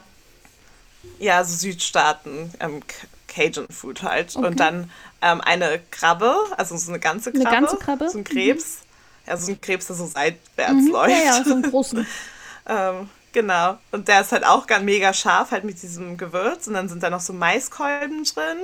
[1.17, 2.81] Ja, so Südstaaten, ähm,
[3.27, 4.35] Cajun Food halt.
[4.35, 4.45] Okay.
[4.47, 7.51] Und dann ähm, eine Krabbe, also so eine ganze Eine Krabbe.
[7.61, 8.09] ganze Krabbe?
[8.09, 8.79] So ein Krebs.
[9.27, 11.09] Ja, so ein Krebs, der so seitwärts Mhm, läuft.
[11.09, 12.07] ja, ja, so einen großen.
[12.67, 13.77] ähm, genau.
[13.91, 16.67] Und der ist halt auch ganz mega scharf, halt mit diesem Gewürz.
[16.67, 18.57] Und dann sind da noch so Maiskolben drin.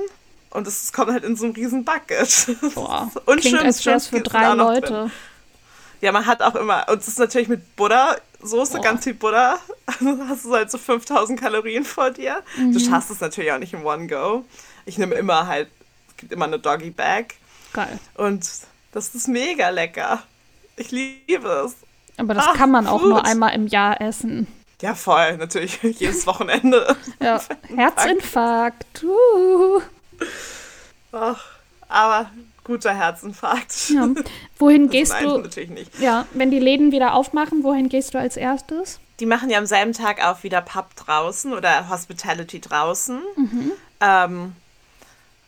[0.56, 2.46] Und es kommt halt in so einem riesen Bucket.
[2.74, 4.86] Boah, Und klingt, als wäre es für drei Leute.
[4.86, 5.10] drin.
[6.00, 8.82] Ja, man hat auch immer, und es ist natürlich mit Butter, Soße, Boah.
[8.82, 9.58] ganz viel Butter.
[9.86, 12.42] Also hast du halt so 5000 Kalorien vor dir.
[12.56, 12.72] Mhm.
[12.72, 14.44] Du schaffst es natürlich auch nicht im One Go.
[14.86, 15.68] Ich nehme immer halt,
[16.08, 17.34] es gibt immer eine Doggy Bag.
[17.74, 17.98] Geil.
[18.14, 18.48] Und
[18.92, 20.22] das ist mega lecker.
[20.76, 21.76] Ich liebe es.
[22.16, 23.26] Aber das Ach, kann man auch nur gut.
[23.26, 24.46] einmal im Jahr essen.
[24.80, 25.82] Ja, voll, natürlich.
[25.82, 26.96] Jedes Wochenende.
[27.20, 27.40] Ja,
[27.76, 29.04] Herzinfarkt.
[29.04, 29.80] Uh.
[31.12, 31.44] Ach,
[31.88, 32.30] aber
[32.64, 33.90] guter Herzinfarkt.
[33.90, 34.08] Ja.
[34.58, 35.38] Wohin Das gehst du?
[35.38, 35.98] natürlich nicht.
[36.00, 38.98] Ja, wenn die Läden wieder aufmachen, wohin gehst du als erstes?
[39.20, 43.22] Die machen ja am selben Tag auch wieder Pub draußen oder Hospitality draußen.
[43.36, 43.72] Mhm.
[44.00, 44.52] Ähm,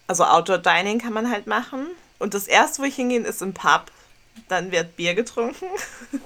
[0.07, 1.87] also Outdoor Dining kann man halt machen.
[2.19, 3.87] Und das erste, wo ich hingehe, ist im Pub.
[4.49, 5.67] Dann wird Bier getrunken.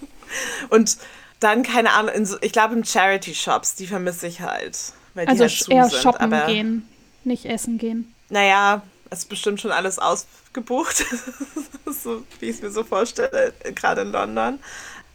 [0.68, 0.98] Und
[1.40, 4.78] dann, keine Ahnung, so, ich glaube im Charity Shops, die vermisse ich halt.
[5.14, 6.88] Weil die Also halt eher shoppen Aber gehen,
[7.24, 8.11] nicht essen gehen.
[8.32, 11.04] Naja, es ist bestimmt schon alles ausgebucht.
[11.86, 14.58] so, wie ich es mir so vorstelle, gerade in London.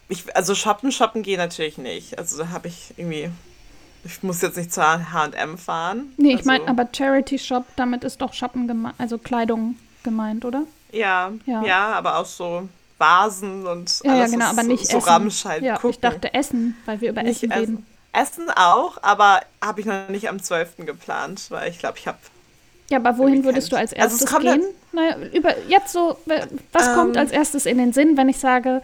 [0.08, 2.18] Ich, also shoppen, shoppen gehen natürlich nicht.
[2.18, 3.30] Also da habe ich irgendwie.
[4.06, 6.14] Ich muss jetzt nicht zur HM fahren.
[6.18, 10.46] Nee, ich also, meine, aber Charity Shop, damit ist doch Shoppen gemeint, also Kleidung gemeint,
[10.46, 10.64] oder?
[10.94, 11.64] Ja, Ja.
[11.64, 14.98] ja, aber auch so Vasen und Ja, ja, alles genau, ist aber so, nicht so
[15.00, 15.10] essen.
[15.10, 15.90] Ramsch halt ja, gucken.
[15.90, 17.86] ich dachte Essen, weil wir über nicht Essen reden.
[18.14, 18.44] essen.
[18.46, 20.78] Essen auch, aber habe ich noch nicht am 12.
[20.86, 22.18] geplant, weil ich glaube, ich habe
[22.90, 24.64] Ja, aber wohin würdest du als Also es erstes kommt gehen?
[24.94, 26.18] Naja, über, jetzt so,
[26.72, 27.22] was kommt Ähm.
[27.22, 28.82] als erstes in den Sinn, wenn ich sage,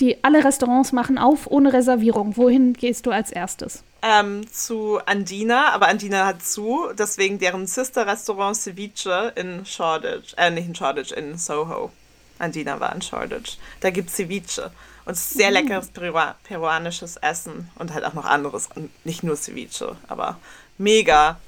[0.00, 2.36] Die alle Restaurants machen auf ohne Reservierung.
[2.36, 3.84] Wohin gehst du als erstes?
[4.02, 10.66] Ähm, zu Andina, aber Andina hat zu, deswegen deren Sister-Restaurant Ceviche in Shoreditch, äh, nicht
[10.66, 11.92] in Shoreditch, in Soho.
[12.40, 13.56] Andina war in Shoreditch.
[13.80, 14.72] Da gibt es Ceviche.
[15.06, 15.54] Und sehr Mm.
[15.54, 18.68] leckeres Perua peruanisches Essen und halt auch noch anderes.
[19.04, 20.38] Nicht nur Ceviche, aber
[20.76, 21.38] mega.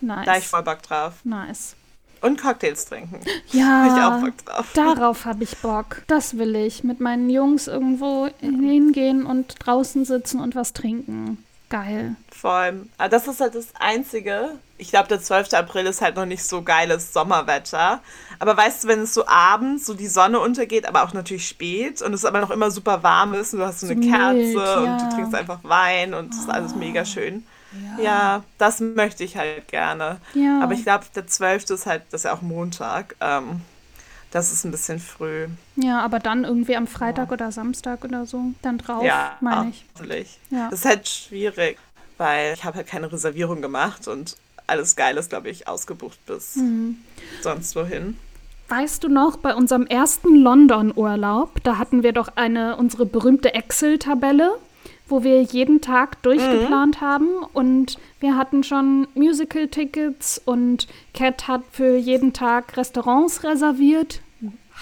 [0.00, 0.44] Da hab ich Nice.
[0.46, 1.12] voll Bock drauf.
[1.24, 1.76] Nice.
[2.20, 3.20] Und Cocktails trinken.
[3.24, 4.66] Hab ich auch Ja, Bock drauf.
[4.74, 6.02] darauf habe ich Bock.
[6.06, 6.84] Das will ich.
[6.84, 11.42] Mit meinen Jungs irgendwo hingehen und draußen sitzen und was trinken.
[11.70, 12.16] Geil.
[12.30, 12.88] Voll.
[12.98, 14.50] Aber das ist halt das Einzige.
[14.76, 15.54] Ich glaube, der 12.
[15.54, 18.00] April ist halt noch nicht so geiles Sommerwetter.
[18.38, 22.02] Aber weißt du, wenn es so abends so die Sonne untergeht, aber auch natürlich spät
[22.02, 24.34] und es aber noch immer super warm ist und du hast so eine So Kerze
[24.34, 24.98] mild, und ja.
[24.98, 27.46] du trinkst einfach Wein und es ist alles mega schön.
[28.02, 28.42] Ja.
[28.58, 30.18] das möchte ich halt gerne.
[30.34, 30.60] Ja.
[30.62, 31.70] Aber ich glaube, der 12.
[31.70, 33.14] ist halt, das ist ja auch Montag.
[33.20, 33.60] Ähm,
[34.32, 35.48] das ist ein bisschen früh.
[35.76, 39.84] Ja, aber dann irgendwie am Freitag oder Samstag oder so dann drauf, ja, meine ich.
[39.94, 40.38] hoffentlich.
[40.50, 40.68] Ja.
[40.70, 41.78] Das ist halt schwierig,
[42.16, 44.36] weil ich habe halt keine Reservierung gemacht und
[44.68, 46.98] alles geil ist, glaube ich, ausgebucht bis Mhm.
[47.42, 48.16] sonst wohin.
[48.68, 54.52] Weißt du noch, bei unserem ersten London-Urlaub, da hatten wir doch eine, unsere berühmte Excel-Tabelle,
[55.10, 61.96] wo wir jeden Tag durchgeplant haben und wir hatten schon Musical-Tickets und Cat hat für
[61.96, 64.20] jeden Tag Restaurants reserviert.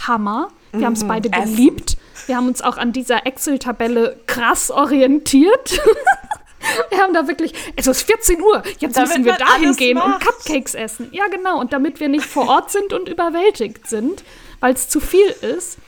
[0.07, 0.49] Hammer.
[0.73, 1.97] Wir haben es beide geliebt.
[2.27, 5.81] Wir haben uns auch an dieser Excel-Tabelle krass orientiert.
[6.91, 10.11] Wir haben da wirklich, es ist 14 Uhr, jetzt Damit müssen wir dahin gehen und
[10.11, 10.27] macht.
[10.27, 11.09] Cupcakes essen.
[11.13, 11.61] Ja, genau.
[11.61, 14.25] Und damit wir nicht vor Ort sind und überwältigt sind,
[14.61, 15.79] weil es zu viel ist.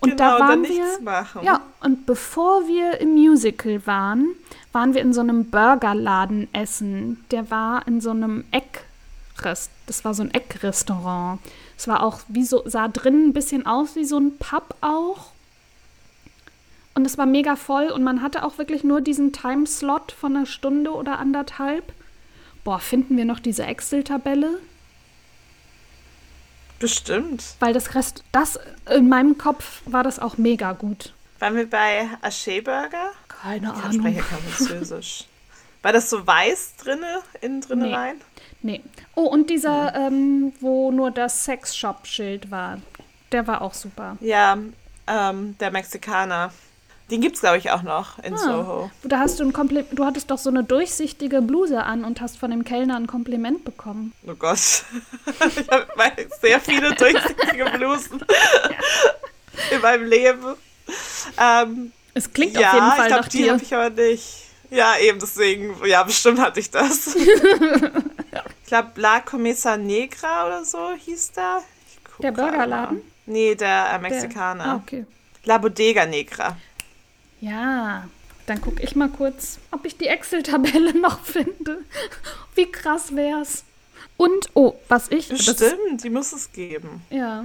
[0.00, 0.70] Und genau, da waren wir.
[0.70, 1.42] nichts machen.
[1.44, 4.34] Ja, und bevor wir im Musical waren,
[4.72, 7.24] waren wir in so einem Burgerladen essen.
[7.30, 9.70] Der war in so einem Eckrest.
[9.86, 11.40] Das war so ein Eckrestaurant.
[11.76, 15.32] Es war auch wie so, sah drinnen ein bisschen aus wie so ein Pub auch.
[16.94, 20.46] Und es war mega voll und man hatte auch wirklich nur diesen Timeslot von einer
[20.46, 21.92] Stunde oder anderthalb.
[22.64, 24.60] Boah, finden wir noch diese Excel-Tabelle?
[26.80, 27.44] Bestimmt.
[27.60, 28.58] Weil das Rest, das
[28.92, 31.12] in meinem Kopf war das auch mega gut.
[31.38, 33.12] Waren wir bei Aché Burger?
[33.28, 33.92] Keine Ich Ahnung.
[34.00, 35.24] spreche kein Französisch.
[35.82, 37.94] War das so weiß drinne, innen drinne Nee.
[37.94, 38.20] rein?
[38.62, 38.80] Nee.
[39.14, 42.78] Oh, und dieser, ähm, wo nur das Sex-Shop-Schild war,
[43.32, 44.16] der war auch super.
[44.20, 44.58] Ja,
[45.06, 46.52] ähm, der Mexikaner.
[47.10, 48.38] Den gibt's glaube ich auch noch in Ah.
[48.38, 48.90] Soho.
[49.02, 52.38] Da hast du ein Kompli du hattest doch so eine durchsichtige Bluse an und hast
[52.38, 54.12] von dem Kellner ein Kompliment bekommen.
[54.26, 54.58] Oh Gott.
[55.56, 55.86] ich habe
[56.40, 58.22] sehr viele durchsichtige Blusen
[59.72, 60.54] in meinem Leben.
[61.38, 63.52] Ähm, Es klingt ja, auf jeden Fall ich glaube, nach die dir.
[63.52, 64.46] habe ich aber nicht.
[64.70, 65.74] Ja, eben deswegen.
[65.84, 67.06] Ja, bestimmt hatte ich das.
[67.16, 71.62] ich glaube, La Comesa Negra oder so hieß der.
[72.20, 73.00] Der Burgerladen?
[73.26, 74.64] Nee, der äh, Der- Mexikaner.
[74.64, 75.04] Ah, okay.
[75.44, 76.56] La Bodega Negra.
[77.40, 78.08] Ja,
[78.46, 81.78] dann gucke ich mal kurz, ob ich die Excel-Tabelle noch finde.
[82.54, 83.64] Wie krass wär's.
[84.16, 85.28] Und, oh, was ich.
[85.28, 87.02] Bestimmt, die muss es geben.
[87.10, 87.44] Ja,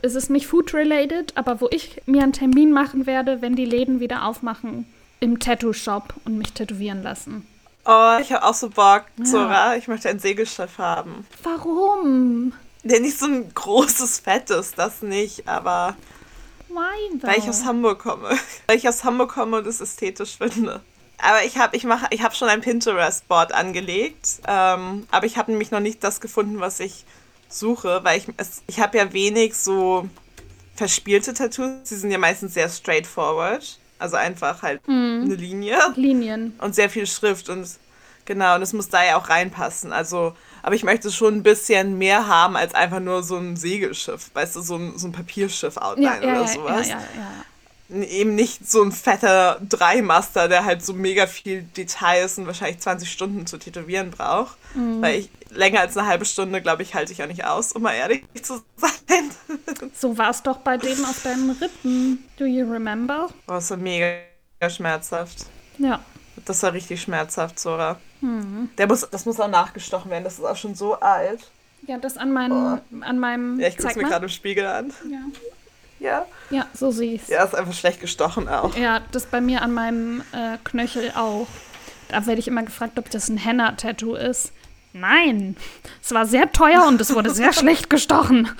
[0.00, 4.00] es ist nicht food-related, aber wo ich mir einen Termin machen werde, wenn die Läden
[4.00, 4.86] wieder aufmachen,
[5.20, 7.46] im Tattoo-Shop und mich tätowieren lassen.
[7.84, 9.76] Oh, ich habe auch so Bock, Zora.
[9.76, 11.26] Ich möchte ein Segelschiff haben.
[11.42, 12.54] Warum?
[12.82, 15.96] Der nicht so ein großes, fettes, das nicht, aber
[17.20, 17.28] Though?
[17.28, 18.30] weil ich aus Hamburg komme.
[18.66, 20.80] Weil ich aus Hamburg komme und es ästhetisch finde.
[21.18, 25.50] Aber ich habe ich mach, ich hab schon ein Pinterest-Board angelegt, ähm, aber ich habe
[25.52, 27.04] nämlich noch nicht das gefunden, was ich
[27.48, 30.08] suche, weil ich, es, ich habe ja wenig so
[30.74, 31.70] verspielte Tattoos.
[31.84, 36.54] Sie sind ja meistens sehr straightforward, also einfach halt eine Linie Linien.
[36.60, 37.68] und sehr viel Schrift und
[38.24, 39.92] genau, und es muss da ja auch reinpassen.
[39.92, 44.30] Also, aber ich möchte schon ein bisschen mehr haben als einfach nur so ein Segelschiff,
[44.34, 46.88] weißt du, so ein, so ein Papierschiff-Outline Ja, ja, oder ja, ja, sowas.
[46.88, 48.02] ja, ja.
[48.02, 53.12] Eben nicht so ein fetter Dreimaster, der halt so mega viel Details und wahrscheinlich 20
[53.12, 54.56] Stunden zu tätowieren braucht.
[54.74, 55.02] Mhm.
[55.02, 57.82] Weil ich länger als eine halbe Stunde, glaube ich, halte ich auch nicht aus, um
[57.82, 59.30] mal ehrlich zu sein.
[59.94, 62.24] So war es doch bei dem auf deinen Rippen.
[62.38, 63.28] Do you remember?
[63.46, 64.16] Das war mega
[64.68, 65.44] schmerzhaft.
[65.78, 66.00] Ja.
[66.44, 67.98] Das war richtig schmerzhaft, Sora.
[68.20, 68.70] Mhm.
[68.78, 71.40] Der muss, das muss auch nachgestochen werden, das ist auch schon so alt.
[71.86, 73.60] Ja, das an, meinem an meinem.
[73.60, 74.92] Ja, ich gucke zeig mir gerade im Spiegel an.
[75.10, 75.18] Ja.
[76.00, 76.26] Ja.
[76.50, 78.76] ja, so siehst Ja, ist einfach schlecht gestochen auch.
[78.76, 81.46] Ja, das bei mir an meinem äh, Knöchel auch.
[82.08, 84.52] Da werde ich immer gefragt, ob das ein Henna-Tattoo ist.
[84.92, 85.56] Nein,
[86.02, 88.50] es war sehr teuer und es wurde sehr schlecht gestochen.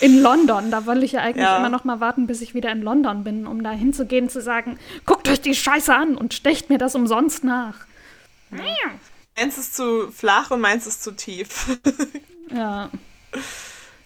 [0.00, 1.58] In London, da wollte ich ja eigentlich Ja.
[1.58, 4.78] immer noch mal warten, bis ich wieder in London bin, um da hinzugehen, zu sagen,
[5.06, 7.86] guckt euch die Scheiße an und stecht mir das umsonst nach.
[9.36, 11.78] Meins ist zu flach und meins ist zu tief.
[12.54, 12.90] Ja,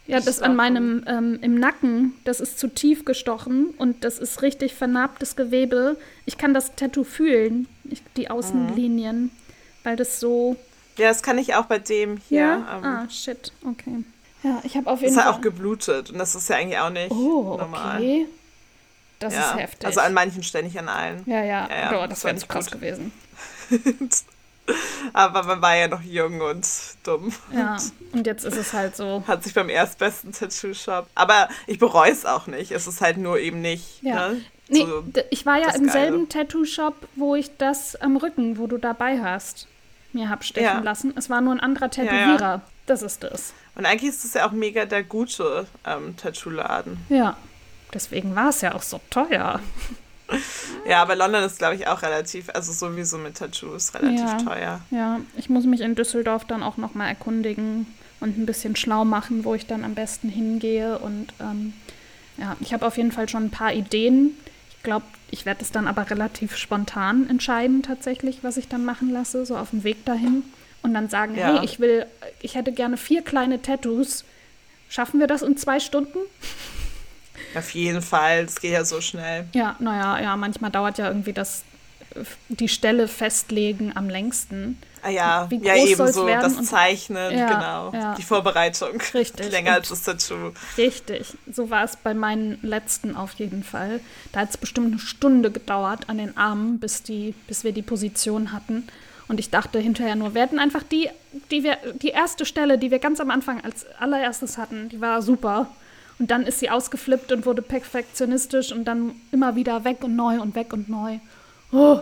[0.07, 4.41] Ja, das an meinem ähm, im Nacken, das ist zu tief gestochen und das ist
[4.41, 5.99] richtig vernarbtes Gewebe.
[6.25, 9.31] Ich kann das Tattoo fühlen, ich, die Außenlinien, mhm.
[9.83, 10.57] weil das so.
[10.97, 12.39] Ja, das kann ich auch bei dem hier.
[12.41, 12.79] Ja?
[12.79, 14.05] Ähm, ah, shit, okay.
[14.43, 15.25] Ja, ich habe auf jeden Fall.
[15.25, 17.99] Ist ja auch geblutet und das ist ja eigentlich auch nicht oh, normal.
[17.99, 18.27] Okay.
[19.19, 19.87] Das ja, ist heftig.
[19.87, 21.25] Also an manchen Stellen, nicht an allen.
[21.27, 21.69] Ja, ja.
[21.69, 22.75] ja, ja oh, das wäre jetzt krass gut.
[22.75, 23.13] gewesen.
[25.13, 26.67] Aber man war ja noch jung und
[27.03, 27.33] dumm.
[27.53, 27.79] Ja,
[28.13, 29.25] und jetzt ist es halt so.
[29.27, 31.09] Hat sich beim erstbesten Tattoo-Shop.
[31.15, 32.71] Aber ich bereue es auch nicht.
[32.71, 34.03] Es ist halt nur eben nicht.
[34.03, 34.29] Ja.
[34.29, 35.93] Ne, nee, so ich war ja im Geile.
[35.93, 39.67] selben Tattoo-Shop, wo ich das am Rücken, wo du dabei hast,
[40.13, 40.81] mir hab stechen ja.
[40.81, 41.15] lassen.
[41.17, 42.39] Es war nur ein anderer Tätowierer.
[42.41, 43.55] Ja, das ist es.
[43.79, 46.99] Und eigentlich ist es ja auch mega der gute ähm, Tattoo-Laden.
[47.09, 47.37] Ja.
[47.95, 49.61] Deswegen war es ja auch so teuer.
[50.87, 54.81] Ja, aber London ist, glaube ich, auch relativ, also sowieso mit Tattoos relativ ja, teuer.
[54.91, 57.87] Ja, ich muss mich in Düsseldorf dann auch nochmal erkundigen
[58.21, 60.99] und ein bisschen schlau machen, wo ich dann am besten hingehe.
[60.99, 61.73] Und ähm,
[62.37, 64.37] ja, ich habe auf jeden Fall schon ein paar Ideen.
[64.71, 69.11] Ich glaube, ich werde es dann aber relativ spontan entscheiden, tatsächlich, was ich dann machen
[69.11, 70.43] lasse, so auf dem Weg dahin.
[70.83, 71.55] Und dann sagen, ja.
[71.55, 72.07] hey, ich will,
[72.41, 74.25] ich hätte gerne vier kleine Tattoos.
[74.89, 76.19] Schaffen wir das in zwei Stunden?
[77.55, 79.47] Auf jeden Fall, es geht ja so schnell.
[79.53, 81.65] Ja, naja, ja, manchmal dauert ja irgendwie das
[82.49, 84.79] die Stelle festlegen am längsten.
[85.03, 87.93] Ah ja, Wie ja eben so das Zeichnen, ja, genau.
[87.93, 88.15] Ja.
[88.15, 89.01] Die Vorbereitung.
[89.15, 89.51] Richtig.
[89.51, 90.53] Länger als das Tattoo.
[90.77, 91.37] Richtig.
[91.53, 94.01] So war es bei meinen letzten auf jeden Fall.
[94.33, 97.83] Da hat es bestimmt eine Stunde gedauert an den Armen, bis, die, bis wir die
[97.83, 98.89] Position hatten.
[99.29, 101.11] Und ich dachte hinterher nur, wir hätten einfach die,
[101.51, 105.21] die wir, die erste Stelle, die wir ganz am Anfang als allererstes hatten, die war
[105.21, 105.69] super.
[106.19, 110.41] Und dann ist sie ausgeflippt und wurde perfektionistisch und dann immer wieder weg und neu
[110.41, 111.19] und weg und neu.
[111.71, 112.01] Oh.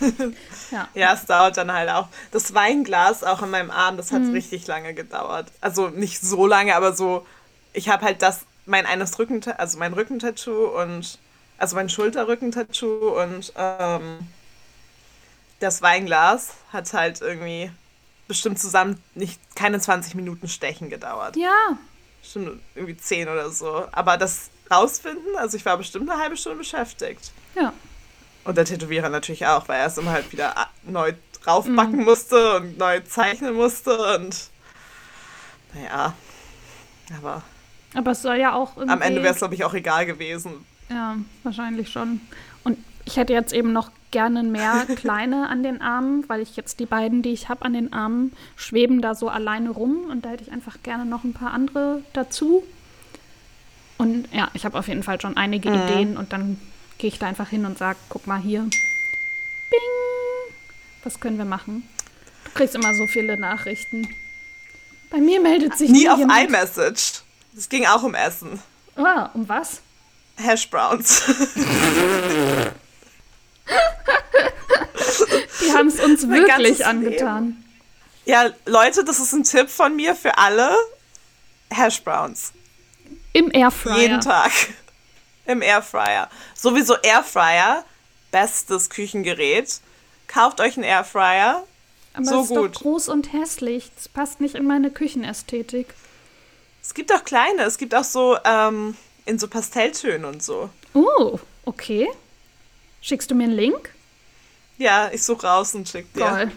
[0.72, 0.88] ja.
[0.94, 2.08] ja, es dauert dann halt auch.
[2.32, 4.32] Das Weinglas auch an meinem Arm, das hat mhm.
[4.32, 5.46] richtig lange gedauert.
[5.60, 7.24] Also nicht so lange, aber so,
[7.72, 11.18] ich habe halt das, mein eines Rücken, also mein Rückentattoo und,
[11.58, 14.18] also mein Schulterrückentattoo und ähm,
[15.64, 17.70] das Weinglas hat halt irgendwie
[18.28, 21.36] bestimmt zusammen nicht keine 20 Minuten Stechen gedauert.
[21.36, 21.78] Ja,
[22.20, 23.86] Bestimmt irgendwie zehn oder so.
[23.92, 27.32] Aber das rausfinden, also ich war bestimmt eine halbe Stunde beschäftigt.
[27.54, 27.72] Ja.
[28.44, 30.54] Und der Tätowierer natürlich auch, weil er es immer halt wieder
[30.84, 32.04] neu draufbacken mhm.
[32.04, 34.48] musste und neu zeichnen musste und
[35.74, 36.14] naja,
[37.18, 37.42] aber.
[37.94, 38.92] Aber es soll ja auch irgendwie.
[38.92, 40.64] Am Ende wäre es, glaube ich, auch egal gewesen.
[40.88, 42.20] Ja, wahrscheinlich schon.
[42.64, 46.78] Und ich hätte jetzt eben noch gerne mehr kleine an den Armen, weil ich jetzt
[46.78, 50.30] die beiden, die ich habe an den Armen, schweben da so alleine rum und da
[50.30, 52.62] hätte ich einfach gerne noch ein paar andere dazu.
[53.98, 55.74] Und ja, ich habe auf jeden Fall schon einige mhm.
[55.74, 56.60] Ideen und dann
[56.98, 58.60] gehe ich da einfach hin und sage, guck mal hier.
[58.60, 59.80] Bing!
[61.02, 61.88] Was können wir machen?
[62.44, 64.08] Du kriegst immer so viele Nachrichten.
[65.10, 66.48] Bei mir meldet sich nie, nie auf jemand.
[66.48, 67.22] iMessage.
[67.56, 68.60] Es ging auch um Essen.
[68.94, 69.82] Ah, um was?
[70.36, 71.24] Hash Browns.
[75.60, 77.44] Die haben es uns wirklich angetan.
[77.44, 77.64] Leben.
[78.26, 80.74] Ja, Leute, das ist ein Tipp von mir für alle.
[81.70, 82.52] Hash Browns.
[83.32, 83.98] Im Airfryer.
[83.98, 84.52] Jeden Tag.
[85.46, 86.30] Im Airfryer.
[86.54, 87.84] Sowieso Airfryer,
[88.30, 89.80] bestes Küchengerät.
[90.26, 91.64] Kauft euch einen Airfryer.
[92.14, 92.76] Aber so es ist gut.
[92.76, 93.90] doch groß und hässlich.
[93.96, 95.94] Das passt nicht in meine Küchenästhetik.
[96.80, 97.62] Es gibt auch kleine.
[97.62, 98.96] Es gibt auch so ähm,
[99.26, 100.70] in so Pastelltönen und so.
[100.94, 102.08] Oh, okay.
[103.04, 103.90] Schickst du mir einen Link?
[104.78, 106.20] Ja, ich suche raus und schick dir.
[106.20, 106.52] Geil.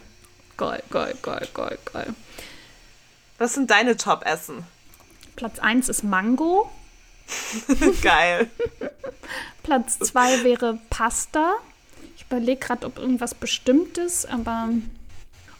[0.56, 2.16] Geil, geil, geil, geil, geil.
[3.38, 4.64] Was sind deine Top-Essen?
[5.36, 6.72] Platz 1 ist Mango.
[8.02, 8.50] geil.
[9.64, 11.52] Platz 2 wäre Pasta.
[12.16, 14.70] Ich überlege gerade, ob irgendwas Bestimmtes, aber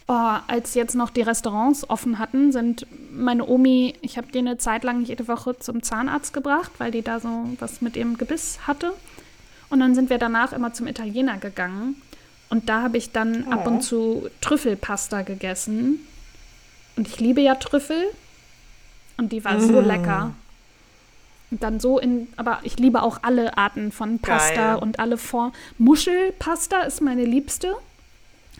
[0.06, 4.56] oh, als jetzt noch die Restaurants offen hatten, sind meine Omi, ich habe die eine
[4.56, 8.60] Zeit lang jede Woche zum Zahnarzt gebracht, weil die da so was mit ihrem Gebiss
[8.66, 8.94] hatte.
[9.70, 12.00] Und dann sind wir danach immer zum Italiener gegangen.
[12.50, 13.52] Und da habe ich dann oh.
[13.52, 16.00] ab und zu Trüffelpasta gegessen.
[16.96, 18.04] Und ich liebe ja Trüffel.
[19.18, 19.60] Und die war mm.
[19.60, 20.34] so lecker.
[21.50, 24.82] Und dann so in, aber ich liebe auch alle Arten von Pasta Geil.
[24.82, 25.52] und alle Formen.
[25.78, 27.74] Muschelpasta ist meine liebste.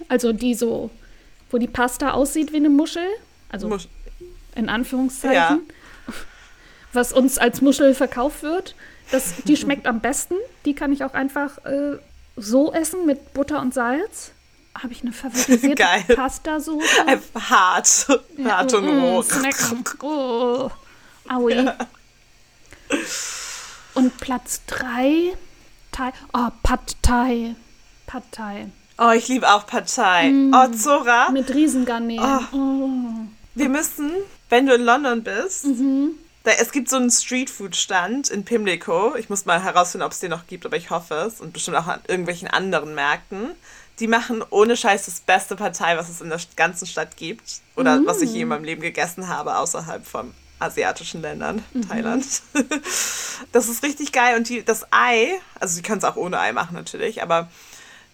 [0.09, 0.91] Also die so,
[1.51, 3.07] wo die Pasta aussieht wie eine Muschel.
[3.51, 3.89] Also Musch
[4.55, 5.35] in Anführungszeichen.
[5.35, 5.59] Ja.
[6.93, 8.75] Was uns als Muschel verkauft wird.
[9.11, 10.35] Das, die schmeckt am besten.
[10.65, 11.99] Die kann ich auch einfach äh,
[12.37, 14.33] so essen mit Butter und Salz.
[14.75, 17.21] Habe ich eine favorisierte Pasta-Soße.
[17.49, 18.07] Hart.
[18.37, 19.23] Ja, Hart und mm, roh.
[19.23, 19.85] Snacken.
[20.03, 20.71] Oh.
[21.29, 21.55] Aui.
[21.55, 21.77] Ja.
[23.95, 25.35] Und Platz 3.
[25.93, 26.13] Thai.
[26.33, 27.55] Oh, Pad Thai.
[28.07, 28.69] Pad Thai.
[28.99, 30.31] Oh, ich liebe auch Pad Thai.
[30.31, 30.55] Mm.
[30.55, 31.31] Oh, Zora.
[31.31, 32.41] Mit Riesengarnelen.
[32.53, 32.57] Oh.
[32.57, 32.91] Oh.
[33.55, 34.11] Wir müssen,
[34.49, 39.15] wenn du in London bist, mhm Da, es gibt so einen Streetfood-Stand in Pimlico.
[39.17, 41.41] Ich muss mal herausfinden, ob es den noch gibt, aber ich hoffe es.
[41.41, 43.51] Und bestimmt auch an irgendwelchen anderen Märkten.
[43.99, 47.61] Die machen ohne Scheiß das beste Partei, was es in der ganzen Stadt gibt.
[47.75, 52.25] Oder was ich je in meinem Leben gegessen habe, außerhalb von asiatischen Ländern, Thailand.
[53.53, 54.37] Das ist richtig geil.
[54.37, 57.49] Und die, das Ei, also sie können es auch ohne Ei machen natürlich, aber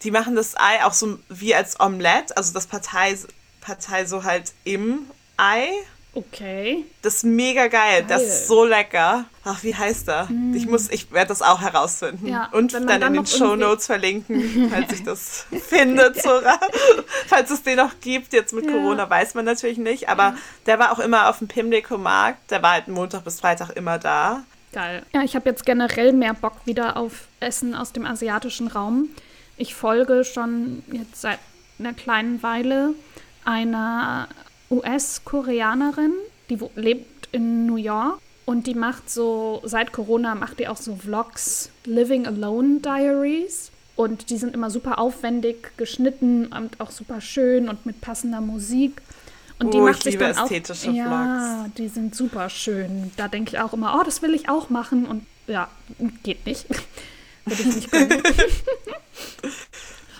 [0.02, 3.16] die machen das Ei auch so wie als Omelette, also das Partei,
[3.62, 5.06] Partei so halt im
[5.38, 5.66] Ei.
[6.14, 6.84] Okay.
[7.02, 8.04] Das ist mega geil.
[8.06, 8.28] Das Geil.
[8.28, 9.24] ist so lecker.
[9.44, 10.28] Ach, wie heißt er?
[10.54, 12.26] Ich muss, ich werde das auch herausfinden.
[12.28, 16.58] Ja, Und dann, dann in den Show Notes verlinken, falls ich das finde, Zora.
[17.26, 18.32] falls es den noch gibt.
[18.32, 18.72] Jetzt mit Ja.
[18.72, 20.08] Corona weiß man natürlich nicht.
[20.08, 20.34] Aber
[20.66, 22.50] der war auch immer auf dem Pimlico Markt.
[22.50, 24.44] Der war halt Montag bis Freitag immer da.
[24.72, 25.04] Geil.
[25.12, 29.08] Ja, ich habe jetzt generell mehr Bock wieder auf Essen aus dem asiatischen Raum.
[29.56, 31.38] Ich folge schon jetzt seit
[31.78, 32.94] einer kleinen Weile
[33.44, 34.28] einer
[34.74, 36.12] US-Koreanerin,
[36.50, 40.96] die lebt in New York und die macht so, seit Corona macht die auch so
[40.96, 43.70] Vlogs, Living Alone Diaries.
[43.96, 49.00] Und die sind immer super aufwendig geschnitten und auch super schön und mit passender Musik.
[49.60, 53.12] Und die Oh, macht ich sich dann auch, ja, die sind super schön.
[53.16, 55.06] Da denke ich auch immer, oh, das will ich auch machen.
[55.06, 55.68] Und ja,
[56.24, 56.66] geht nicht.
[57.44, 58.10] Würde ich nicht können.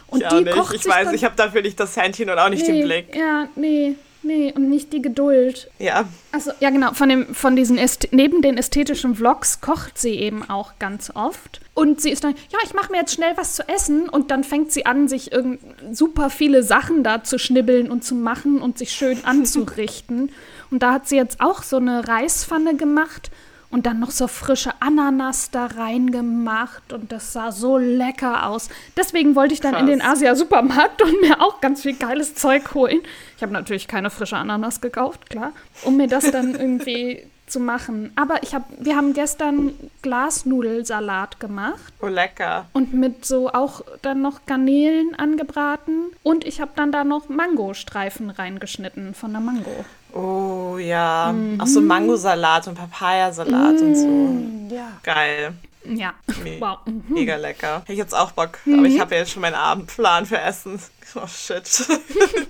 [0.07, 0.57] und ja, die nicht.
[0.57, 2.81] kocht Ich sich weiß, dann, ich habe dafür nicht das Händchen und auch nicht nee,
[2.81, 3.17] den Blick.
[3.17, 4.53] Ja, nee, nee.
[4.55, 5.71] Und nicht die Geduld.
[5.79, 6.93] Ja, Also, ja, genau.
[6.95, 11.61] Von, dem, von diesen Ästhe neben den ästhetischen Vlogs kocht sie eben auch ganz oft.
[11.75, 14.09] Und sie ist dann, ja, ich mache mir jetzt schnell was zu essen.
[14.09, 15.61] Und dann fängt sie an, sich irgend
[15.93, 20.31] super viele Sachen da zu schnibbeln und zu machen und sich schön anzurichten.
[20.71, 23.31] und da hat sie jetzt auch so eine Reispfanne gemacht
[23.75, 26.93] und dann noch so frische Ananas da reingemacht.
[26.93, 28.69] Und das sah so lecker aus.
[28.97, 29.91] Deswegen wollte ich dann in Krass.
[29.91, 33.01] den Asia-Supermarkt und mir auch ganz viel geiles Zeug holen.
[33.37, 35.51] Ich habe natürlich keine frische Ananas gekauft, klar,
[35.83, 38.13] um mir das dann irgendwie zu machen.
[38.15, 39.73] Aber ich hab, wir haben gestern
[40.03, 42.67] Glasnudelsalat gemacht oh lecker.
[42.75, 46.13] und mit so auch dann noch Garnelen angebraten.
[46.23, 49.85] Und ich habe dann da noch Mangostreifen reingeschnitten von der Mango.
[50.15, 51.33] Oh ja.
[51.33, 51.61] Mhm.
[51.61, 54.75] Auch so Mangosalat und Papayasalat und so.
[54.75, 54.93] Ja.
[55.03, 55.55] Geil.
[55.85, 56.15] Ja.
[56.43, 56.57] Nee.
[56.61, 56.79] Wow.
[56.87, 57.03] Mhm.
[57.09, 57.81] Mega lecker.
[57.81, 58.59] Hätte ich jetzt auch Bock.
[58.67, 60.81] Aber ich habe ja jetzt schon meinen Abendplan für Essen.
[61.17, 61.87] Oh shit.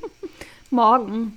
[0.70, 1.34] Morgen.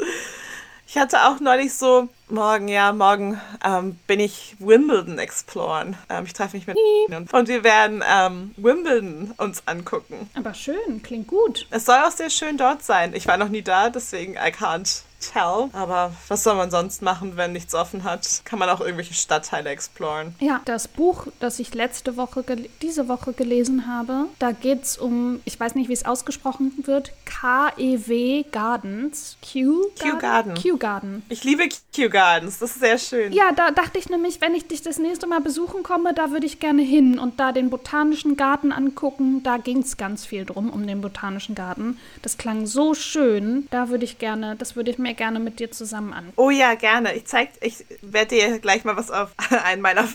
[0.88, 5.98] Ich hatte auch neulich so, morgen, ja, morgen ähm, bin ich Wimbledon exploren.
[6.10, 6.78] Ähm, ich treffe mich mit
[7.10, 10.30] und, und wir werden ähm, Wimbledon uns angucken.
[10.36, 11.68] Aber schön, klingt gut.
[11.70, 13.14] Es soll auch sehr schön dort sein.
[13.14, 15.70] Ich war noch nie da, deswegen I can't tell.
[15.74, 18.42] Aber was soll man sonst machen, wenn nichts offen hat?
[18.46, 20.36] Kann man auch irgendwelche Stadtteile exploren.
[20.40, 22.44] Ja, das Buch, das ich letzte Woche,
[22.82, 27.12] diese Woche gelesen habe, da geht es um, ich weiß nicht, wie es ausgesprochen wird,
[27.26, 29.38] K-E-W Gardens.
[29.42, 30.56] Q Kew Garden.
[30.56, 31.24] Q Garden.
[31.30, 33.34] Ich liebe Kew Gardens, das ist sehr schön.
[33.34, 36.46] Ja, da dachte ich nämlich, wenn ich dich das nächste Mal besuchen komme, da würde
[36.46, 39.44] ich gerne hin und da den botanischen Garten angucken.
[39.44, 42.00] Da ging es ganz viel drum, um den botanischen Garten.
[42.22, 43.68] Das klang so schön.
[43.72, 46.34] Da würde ich gerne, das würde ich mir gerne mit dir zusammen an.
[46.36, 47.14] Oh ja, gerne.
[47.16, 49.30] Ich zeig, ich werde dir gleich mal was auf
[49.64, 50.08] einen meiner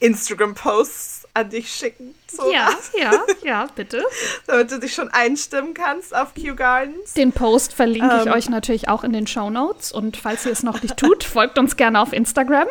[0.00, 2.14] Instagram-Posts an dich schicken.
[2.26, 3.12] Zora, Ja, ja,
[3.44, 4.04] ja, bitte.
[4.46, 7.14] Damit du dich schon einstimmen kannst auf Kew Gardens.
[7.14, 8.32] Den Post verlinke ich Ähm.
[8.32, 9.92] euch natürlich auch in den Show Notes.
[9.92, 12.66] Und falls ihr es noch nicht tut, folgt uns gerne auf Instagram.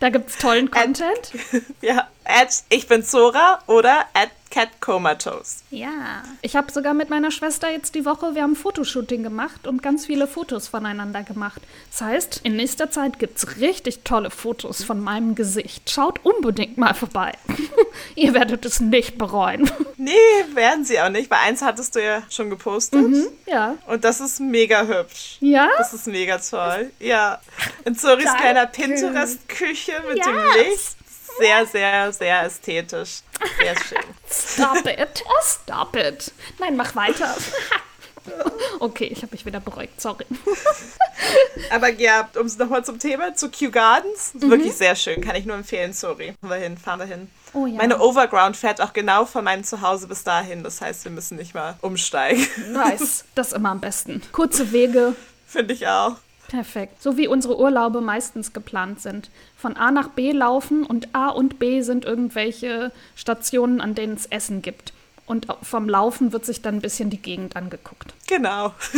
[0.00, 1.32] Da gibt es tollen Content.
[1.80, 5.62] Ja, at ich bin Zora oder at catcomatose.
[5.70, 6.22] Ja.
[6.42, 9.82] Ich habe sogar mit meiner Schwester jetzt die Woche, wir haben ein Fotoshooting gemacht und
[9.82, 11.62] ganz viele Fotos voneinander gemacht.
[11.90, 15.90] Das heißt, in nächster Zeit gibt es richtig tolle Fotos von meinem Gesicht.
[15.90, 17.32] Schaut unbedingt mal vorbei.
[18.14, 19.70] ihr werdet es nicht bereuen.
[20.02, 20.10] Nee,
[20.54, 23.04] werden sie auch nicht, weil eins hattest du ja schon gepostet.
[23.46, 23.76] ja.
[23.86, 25.36] Und das ist mega hübsch.
[25.38, 25.68] Ja?
[25.78, 26.90] Das ist mega toll.
[26.98, 27.40] Ja.
[27.84, 30.56] In Zoris kleiner Pinterest-Küche mit dem Yes.
[30.56, 30.96] Licht.
[31.38, 33.20] Sehr, sehr, sehr ästhetisch.
[33.58, 34.04] Sehr schön.
[34.30, 35.24] Stop it.
[35.26, 36.32] Oh, stop it.
[36.58, 37.34] Nein, mach weiter.
[38.78, 40.24] Okay, ich habe mich wieder beruhigt, sorry.
[41.70, 44.32] Aber ja, um es nochmal zum Thema, zu Kew Gardens.
[44.34, 46.34] Ist Wirklich sehr schön, kann ich nur empfehlen, sorry.
[46.40, 47.30] Fahren wir hin, fahren wir hin.
[47.52, 47.74] Oh ja.
[47.74, 50.62] Meine Overground fährt auch genau von meinem Zuhause bis dahin.
[50.62, 52.46] Das heißt, wir müssen nicht mal umsteigen.
[52.72, 53.24] Nice.
[53.34, 54.22] Das ist immer am besten.
[54.32, 55.16] Kurze Wege,
[55.46, 56.16] Finde ich auch.
[56.52, 57.02] Perfekt.
[57.02, 59.30] So wie unsere Urlaube meistens geplant sind.
[59.56, 64.26] Von A nach B laufen und A und B sind irgendwelche Stationen, an denen es
[64.26, 64.92] Essen gibt.
[65.26, 68.12] Und vom Laufen wird sich dann ein bisschen die Gegend angeguckt.
[68.26, 68.74] Genau.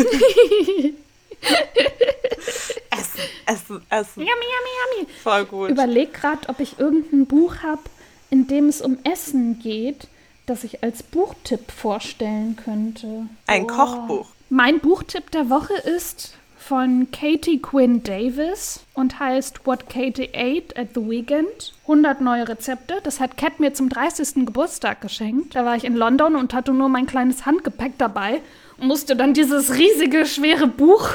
[2.90, 4.20] essen, essen, essen.
[4.20, 5.08] Yummy, yummy, yummy.
[5.22, 5.70] Voll gut.
[5.70, 7.82] Überleg gerade, ob ich irgendein Buch habe,
[8.30, 10.08] in dem es um Essen geht,
[10.46, 13.28] das ich als Buchtipp vorstellen könnte.
[13.46, 13.76] Ein Boah.
[13.76, 14.28] Kochbuch.
[14.50, 16.34] Mein Buchtipp der Woche ist
[16.66, 21.74] von Katie Quinn Davis und heißt What Katie Ate at the Weekend.
[21.82, 23.00] 100 neue Rezepte.
[23.04, 24.46] Das hat Cat mir zum 30.
[24.46, 25.54] Geburtstag geschenkt.
[25.54, 28.40] Da war ich in London und hatte nur mein kleines Handgepäck dabei
[28.78, 31.10] und musste dann dieses riesige, schwere Buch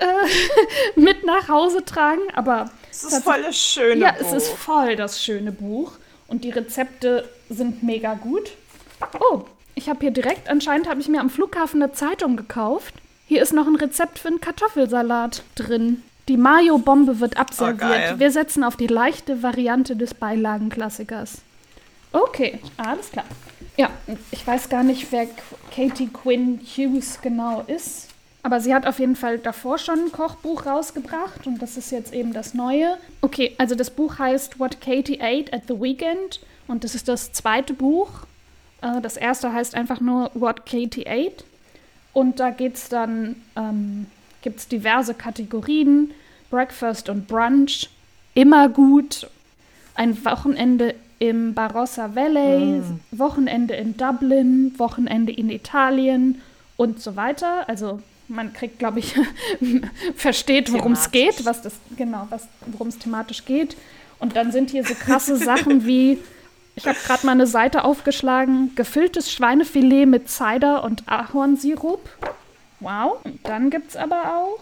[0.00, 2.20] äh, mit nach Hause tragen.
[2.34, 4.20] Aber es ist voll das schöne ja, Buch.
[4.20, 5.92] Ja, es ist voll das schöne Buch.
[6.28, 8.50] Und die Rezepte sind mega gut.
[9.18, 9.44] Oh,
[9.74, 12.94] ich habe hier direkt, anscheinend habe ich mir am Flughafen eine Zeitung gekauft.
[13.30, 16.02] Hier ist noch ein Rezept für einen Kartoffelsalat drin.
[16.26, 18.14] Die Mayo-Bombe wird abserviert.
[18.14, 21.42] Oh, Wir setzen auf die leichte Variante des Beilagenklassikers.
[22.10, 23.24] Okay, alles klar.
[23.76, 23.90] Ja,
[24.32, 25.28] ich weiß gar nicht, wer
[25.72, 28.08] Katie Quinn Hughes genau ist.
[28.42, 32.12] Aber sie hat auf jeden Fall davor schon ein Kochbuch rausgebracht und das ist jetzt
[32.12, 32.96] eben das neue.
[33.20, 37.30] Okay, also das Buch heißt What Katie Ate at the Weekend und das ist das
[37.30, 38.10] zweite Buch.
[38.82, 41.44] Äh, das erste heißt einfach nur What Katie Ate
[42.12, 44.06] und da geht es dann, ähm,
[44.42, 46.12] gibt es diverse Kategorien,
[46.50, 47.88] Breakfast und Brunch,
[48.34, 49.28] immer gut,
[49.94, 53.00] ein Wochenende im Barossa Valley, mm.
[53.12, 56.40] Wochenende in Dublin, Wochenende in Italien
[56.76, 57.68] und so weiter.
[57.68, 59.14] Also man kriegt, glaube ich,
[60.16, 62.26] versteht, worum es geht, was das, genau,
[62.66, 63.76] worum es thematisch geht.
[64.18, 66.18] Und dann sind hier so krasse Sachen wie,
[66.80, 72.08] ich habe gerade mal eine Seite aufgeschlagen, gefülltes Schweinefilet mit Cider und Ahornsirup.
[72.80, 73.18] Wow.
[73.22, 74.60] Und dann gibt es aber auch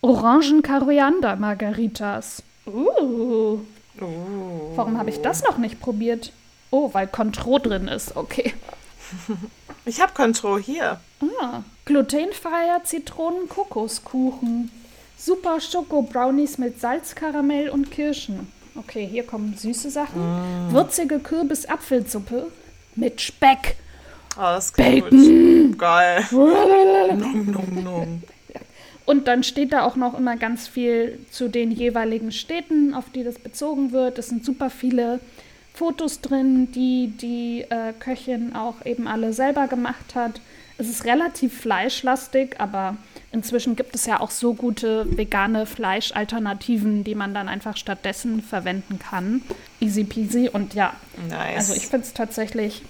[0.00, 2.44] Orangen-Koriander-Margaritas.
[2.66, 3.58] Uh.
[4.00, 4.76] Uh.
[4.76, 6.30] Warum habe ich das noch nicht probiert?
[6.70, 8.16] Oh, weil Contro drin ist.
[8.16, 8.54] Okay.
[9.88, 10.98] Ich habe Contro hier.
[11.40, 14.72] Ah, glutenfreier Zitronen-Kokoskuchen.
[15.16, 18.50] Super Schoko-Brownies mit Salzkaramell und Kirschen.
[18.78, 20.20] Okay, hier kommen süße Sachen.
[20.20, 20.72] Mm.
[20.72, 22.48] Würzige Kürbis-Apfelsuppe
[22.94, 23.76] mit Speck.
[24.36, 25.70] Oh, das Bacon.
[25.70, 25.78] Gut.
[25.78, 26.24] Geil.
[26.30, 28.22] nom, nom, nom.
[29.06, 33.22] Und dann steht da auch noch immer ganz viel zu den jeweiligen Städten, auf die
[33.22, 34.18] das bezogen wird.
[34.18, 35.20] Es sind super viele
[35.72, 40.40] Fotos drin, die die äh, Köchin auch eben alle selber gemacht hat.
[40.76, 42.96] Es ist relativ fleischlastig, aber
[43.32, 48.98] inzwischen gibt es ja auch so gute vegane Fleischalternativen, die man dann einfach stattdessen verwenden
[48.98, 49.42] kann.
[49.80, 50.94] Easy peasy und ja,
[51.28, 51.56] nice.
[51.56, 52.82] also ich finde es tatsächlich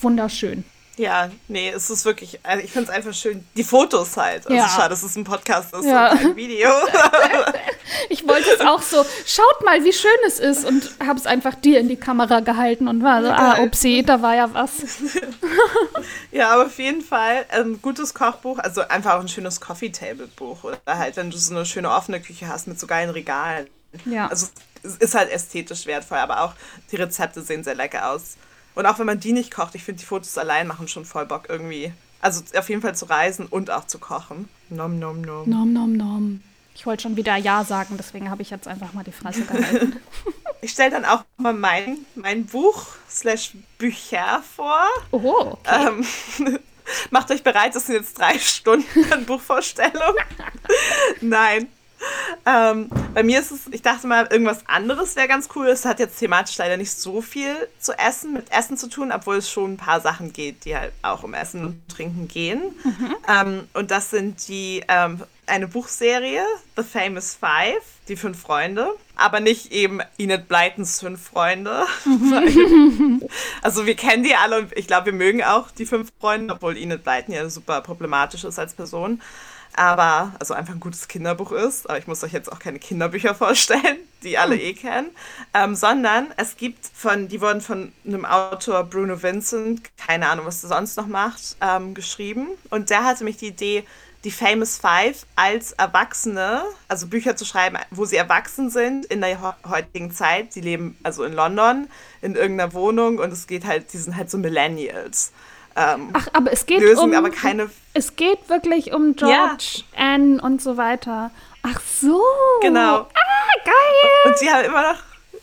[0.00, 0.64] wunderschön.
[1.00, 3.42] Ja, nee, es ist wirklich, also ich finde es einfach schön.
[3.56, 4.46] Die Fotos halt.
[4.46, 4.68] Also ja.
[4.68, 6.12] schade, dass es ein Podcast ist ja.
[6.12, 6.68] und ein Video.
[8.10, 11.54] ich wollte es auch so, schaut mal, wie schön es ist und habe es einfach
[11.54, 14.72] dir in die Kamera gehalten und war so, ah, upsie, da war ja was.
[16.32, 20.64] ja, aber auf jeden Fall ein gutes Kochbuch, also einfach auch ein schönes Coffee-Table-Buch.
[20.64, 23.68] Oder halt, wenn du so eine schöne offene Küche hast mit so geilen Regalen.
[24.04, 24.26] Ja.
[24.28, 24.48] Also
[24.82, 26.52] es ist halt ästhetisch wertvoll, aber auch
[26.92, 28.36] die Rezepte sehen sehr lecker aus.
[28.74, 31.26] Und auch wenn man die nicht kocht, ich finde die Fotos allein machen schon voll
[31.26, 31.92] Bock irgendwie.
[32.20, 34.48] Also auf jeden Fall zu reisen und auch zu kochen.
[34.68, 35.48] Nom, nom, nom.
[35.48, 36.42] Nom, nom, nom.
[36.74, 40.00] Ich wollte schon wieder Ja sagen, deswegen habe ich jetzt einfach mal die Fresse gehalten.
[40.60, 44.86] ich stelle dann auch mal mein, mein Buch slash Bücher vor.
[45.10, 45.88] Oh, okay.
[46.38, 46.58] Ähm,
[47.10, 50.14] macht euch bereit, das sind jetzt drei Stunden an Buchvorstellung.
[51.20, 51.68] Nein,
[52.46, 55.66] ähm, bei mir ist es, ich dachte mal, irgendwas anderes wäre ganz cool.
[55.68, 59.36] Es hat jetzt thematisch leider nicht so viel zu essen, mit Essen zu tun, obwohl
[59.36, 62.62] es schon ein paar Sachen geht, die halt auch um Essen und Trinken gehen.
[62.84, 63.16] Mhm.
[63.28, 66.44] Ähm, und das sind die, ähm, eine Buchserie,
[66.76, 68.88] The Famous Five, die fünf Freunde.
[69.16, 71.84] Aber nicht eben Enid Blytons fünf Freunde.
[72.04, 73.22] Mhm.
[73.62, 76.78] also wir kennen die alle und ich glaube, wir mögen auch die fünf Freunde, obwohl
[76.78, 79.20] Enid Blyton ja super problematisch ist als Person
[79.74, 81.88] aber also einfach ein gutes Kinderbuch ist.
[81.88, 84.60] Aber ich muss euch jetzt auch keine Kinderbücher vorstellen, die alle hm.
[84.60, 85.10] eh kennen,
[85.54, 90.62] ähm, sondern es gibt von, die wurden von einem Autor Bruno Vincent, keine Ahnung, was
[90.62, 92.48] er sonst noch macht, ähm, geschrieben.
[92.70, 93.84] Und der hatte mich die Idee,
[94.24, 99.56] die Famous Five als Erwachsene, also Bücher zu schreiben, wo sie erwachsen sind in der
[99.66, 100.54] heutigen Zeit.
[100.54, 101.88] Die leben also in London
[102.20, 105.32] in irgendeiner Wohnung und es geht halt, die sind halt so Millennials.
[105.80, 107.70] Ähm, Ach, aber es geht lösen, um, aber keine.
[107.94, 110.14] Es geht wirklich um George, ja.
[110.14, 111.30] Anne und so weiter.
[111.62, 112.22] Ach so.
[112.60, 113.00] Genau.
[113.00, 114.10] Ah, geil.
[114.26, 115.02] Und sie haben immer noch.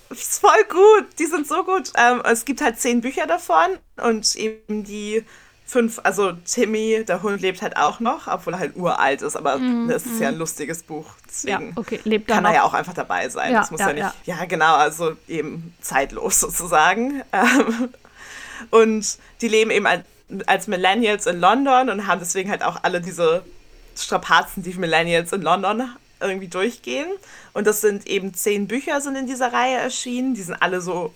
[0.10, 1.08] Ist voll gut.
[1.20, 1.92] Die sind so gut.
[1.98, 5.26] Ähm, es gibt halt zehn Bücher davon und eben die
[5.66, 9.58] fünf, also Timmy, der Hund lebt halt auch noch, obwohl er halt uralt ist, aber
[9.58, 10.40] mm, das ist ja ein mhm.
[10.40, 11.06] lustiges Buch.
[11.28, 12.00] Deswegen ja, okay.
[12.06, 13.52] lebt kann er, er ja auch einfach dabei sein.
[13.52, 14.28] Ja, das muss ja, ja nicht.
[14.28, 14.46] Ja.
[14.46, 17.22] genau, also eben zeitlos sozusagen.
[17.34, 17.90] Ähm,
[18.72, 19.86] und die leben eben
[20.46, 23.44] als als Millennials in London und haben deswegen halt auch alle diese
[23.96, 27.08] Strapazen, die Millennials in London irgendwie durchgehen.
[27.54, 30.34] Und das sind eben zehn Bücher sind in dieser Reihe erschienen.
[30.34, 31.14] Die sind alle so,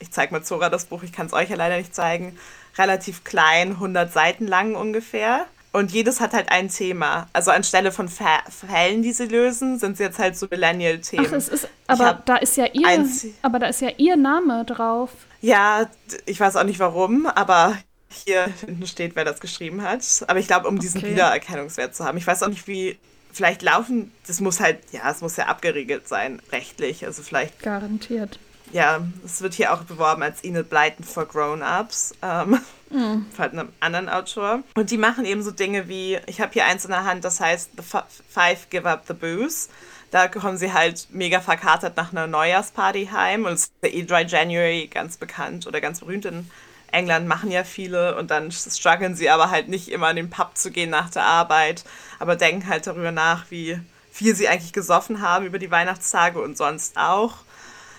[0.00, 2.38] ich zeige mal Zora das Buch, ich kann es euch ja leider nicht zeigen,
[2.76, 5.46] relativ klein, 100 Seiten lang ungefähr.
[5.70, 7.28] Und jedes hat halt ein Thema.
[7.34, 11.26] Also anstelle von Fa Fällen, die sie lösen, sind sie jetzt halt so Millennial-Themen.
[11.28, 13.06] Ach, es ist, aber da ist ja ihr,
[13.42, 15.10] aber da ist ja ihr Name drauf.
[15.42, 15.88] Ja,
[16.24, 17.76] ich weiß auch nicht warum, aber
[18.08, 20.02] hier hinten steht, wer das geschrieben hat.
[20.26, 21.12] Aber ich glaube, um diesen okay.
[21.12, 22.18] Wiedererkennungswert zu haben.
[22.18, 22.98] Ich weiß auch nicht, wie.
[23.30, 27.04] Vielleicht laufen, das muss halt, ja, es muss ja abgeriegelt sein, rechtlich.
[27.04, 27.60] Also vielleicht.
[27.62, 28.38] Garantiert.
[28.72, 32.14] Ja, es wird hier auch beworben als Enid Blyton for Grown-Ups.
[32.22, 32.58] Ähm,
[32.90, 33.26] mm.
[33.36, 34.62] Von einem anderen Autor.
[34.74, 37.38] Und die machen eben so Dinge wie, ich habe hier eins in der Hand, das
[37.38, 37.82] heißt The
[38.28, 39.68] Five Give Up the Booze.
[40.10, 44.24] Da kommen sie halt mega verkatert nach einer Neujahrsparty heim und es ist der E-Dry
[44.24, 46.50] January ganz bekannt oder ganz berühmt in
[46.92, 50.56] England machen ja viele und dann strugglen sie aber halt nicht immer in den Pub
[50.56, 51.84] zu gehen nach der Arbeit,
[52.18, 53.78] aber denken halt darüber nach, wie
[54.10, 57.34] viel sie eigentlich gesoffen haben über die Weihnachtstage und sonst auch.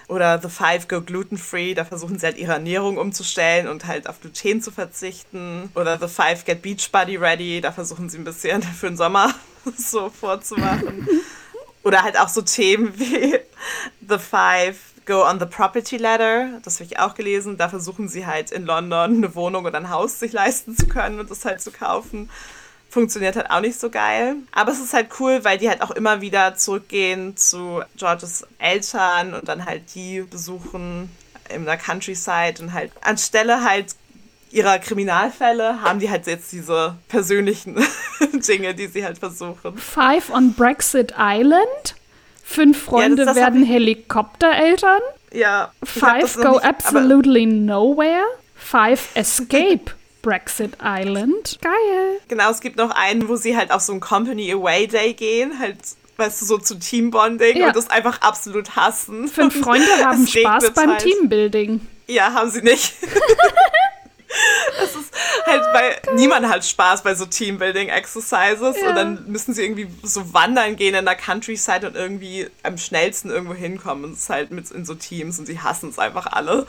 [0.10, 4.10] Oder The Five Go Gluten Free, da versuchen sie halt ihre Ernährung umzustellen und halt
[4.10, 5.72] auf Gluten zu verzichten.
[5.76, 9.34] Oder The Five Get Beach Body Ready, da versuchen sie ein bisschen für den Sommer
[9.78, 11.08] so vorzumachen.
[11.84, 13.40] Oder halt auch so Themen wie
[14.02, 14.78] The Five
[15.10, 17.58] Go on the Property Ladder, das habe ich auch gelesen.
[17.58, 21.20] Da versuchen sie halt in London eine Wohnung oder ein Haus sich leisten zu können
[21.20, 22.30] und das halt zu kaufen.
[22.92, 24.36] Funktioniert halt auch nicht so geil.
[24.52, 29.34] Aber es ist halt cool, weil die halt auch immer wieder zurückgehen zu Georges Eltern
[29.34, 31.10] und dann halt die besuchen
[31.50, 33.96] in der Countryside und halt anstelle halt
[34.52, 37.84] ihrer Kriminalfälle haben die halt jetzt diese persönlichen
[38.48, 39.76] Dinge, die sie halt versuchen.
[39.76, 41.96] Five on Brexit Island
[42.50, 45.02] Fünf Freunde ja, werden Helikoptereltern.
[45.32, 45.72] Ja.
[45.84, 48.24] Five go nicht, absolutely nowhere.
[48.56, 49.92] Five escape
[50.24, 51.60] Brexit Island.
[51.62, 52.20] Geil.
[52.28, 55.60] Genau, es gibt noch einen, wo sie halt auf so ein Company Away Day gehen,
[55.60, 55.78] halt
[56.18, 57.68] weißt du, so zu Teambonding ja.
[57.68, 59.28] und das einfach absolut hassen.
[59.28, 61.04] Fünf Freunde haben Spaß beim halt.
[61.04, 61.82] Teambuilding.
[62.08, 62.96] Ja, haben sie nicht.
[64.80, 65.12] Das ist
[65.46, 68.90] halt, weil niemand hat Spaß bei so Teambuilding-Exercises ja.
[68.90, 73.30] und dann müssen sie irgendwie so wandern gehen in der Countryside und irgendwie am schnellsten
[73.30, 74.06] irgendwo hinkommen.
[74.06, 76.66] Und es ist halt mit in so Teams und sie hassen es einfach alle.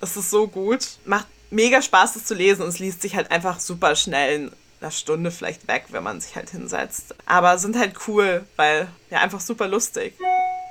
[0.00, 0.98] Es ist so gut.
[1.04, 4.52] Macht mega Spaß, das zu lesen und es liest sich halt einfach super schnell in
[4.80, 7.14] einer Stunde vielleicht weg, wenn man sich halt hinsetzt.
[7.24, 10.14] Aber sind halt cool, weil ja einfach super lustig.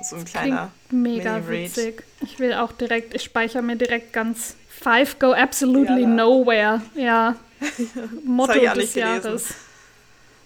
[0.02, 2.04] So ein kleiner mega witzig.
[2.20, 4.54] Ich will auch direkt, ich speichere mir direkt ganz
[4.86, 6.80] Five go absolutely ja, nowhere.
[6.94, 7.34] Ja.
[8.24, 9.48] Motto des Jahres.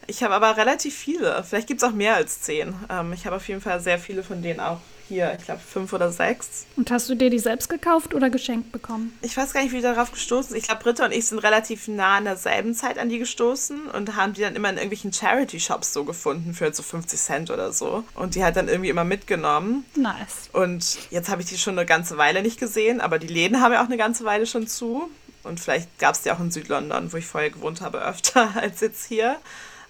[0.06, 1.44] Ich habe aber relativ viele.
[1.44, 2.74] Vielleicht gibt es auch mehr als zehn.
[2.88, 4.80] Ähm, ich habe auf jeden Fall sehr viele von denen auch
[5.10, 5.36] hier.
[5.38, 6.64] Ich glaube fünf oder sechs.
[6.76, 9.12] Und hast du dir die selbst gekauft oder geschenkt bekommen?
[9.20, 11.88] Ich weiß gar nicht, wie ich darauf gestoßen Ich glaube, Britta und ich sind relativ
[11.88, 15.92] nah in derselben Zeit an die gestoßen und haben die dann immer in irgendwelchen Charity-Shops
[15.92, 18.04] so gefunden für so 50 Cent oder so.
[18.14, 19.84] Und die hat dann irgendwie immer mitgenommen.
[19.96, 20.48] Nice.
[20.52, 23.72] Und jetzt habe ich die schon eine ganze Weile nicht gesehen, aber die Läden haben
[23.72, 25.10] ja auch eine ganze Weile schon zu.
[25.42, 28.80] Und vielleicht gab es die auch in Südlondon, wo ich vorher gewohnt habe, öfter als
[28.80, 29.36] jetzt hier.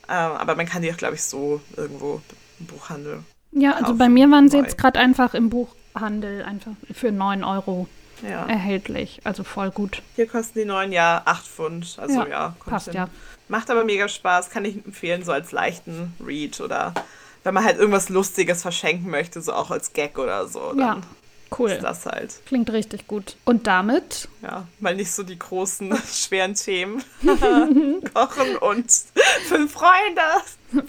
[0.09, 2.21] Ähm, aber man kann die auch, glaube ich, so irgendwo
[2.59, 3.23] im Buchhandel.
[3.53, 7.89] Ja, also bei mir waren sie jetzt gerade einfach im Buchhandel einfach für 9 Euro
[8.23, 8.47] ja.
[8.47, 9.21] erhältlich.
[9.25, 10.03] Also voll gut.
[10.17, 11.97] Hier kosten die neuen ja 8 Pfund.
[12.01, 12.95] Also ja, ja passt hin.
[12.95, 13.09] ja.
[13.49, 16.95] Macht aber mega Spaß, kann ich empfehlen, so als leichten Read oder
[17.43, 20.69] wenn man halt irgendwas Lustiges verschenken möchte, so auch als Gag oder so.
[20.69, 21.01] Dann ja.
[21.57, 21.71] Cool.
[21.71, 22.35] Ist das halt.
[22.47, 23.37] Klingt richtig gut.
[23.45, 24.29] Und damit?
[24.43, 27.03] Ja, mal nicht so die großen, schweren Themen.
[28.15, 28.91] Kochen und
[29.47, 30.23] fünf Freunde.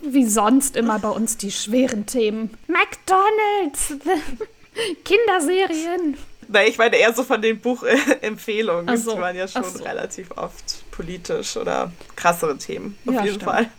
[0.04, 2.52] Wie sonst immer bei uns die schweren Themen.
[2.68, 3.96] McDonalds!
[5.04, 6.18] Kinderserien!
[6.48, 8.98] Nein, ich meine eher so von den Buchempfehlungen.
[8.98, 9.16] So.
[9.16, 9.84] Die waren ja schon so.
[9.84, 12.98] relativ oft politisch oder krassere Themen.
[13.08, 13.52] Auf ja, jeden stimmt.
[13.52, 13.70] Fall.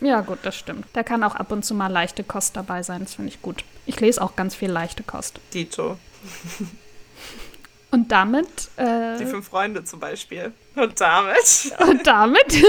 [0.00, 0.86] Ja, gut, das stimmt.
[0.92, 3.00] Da kann auch ab und zu mal leichte Kost dabei sein.
[3.00, 3.64] Das finde ich gut.
[3.84, 5.40] Ich lese auch ganz viel leichte Kost.
[5.52, 5.98] Dito.
[7.92, 8.46] Und damit.
[8.76, 10.52] Äh, Die fünf Freunde zum Beispiel.
[10.76, 11.72] Und damit.
[11.88, 12.64] Und damit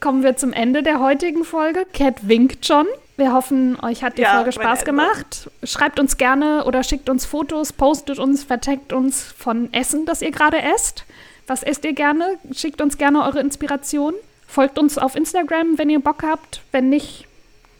[0.00, 1.84] kommen wir zum Ende der heutigen Folge.
[1.92, 2.86] Cat winkt schon.
[3.16, 5.50] Wir hoffen, euch hat die ja, Folge Spaß gemacht.
[5.62, 10.32] Schreibt uns gerne oder schickt uns Fotos, postet uns, verteckt uns von Essen, das ihr
[10.32, 11.04] gerade esst.
[11.46, 12.38] Was esst ihr gerne?
[12.52, 14.14] Schickt uns gerne eure Inspiration.
[14.46, 16.62] Folgt uns auf Instagram, wenn ihr Bock habt.
[16.72, 17.26] Wenn nicht,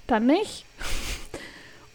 [0.07, 0.64] dann nicht.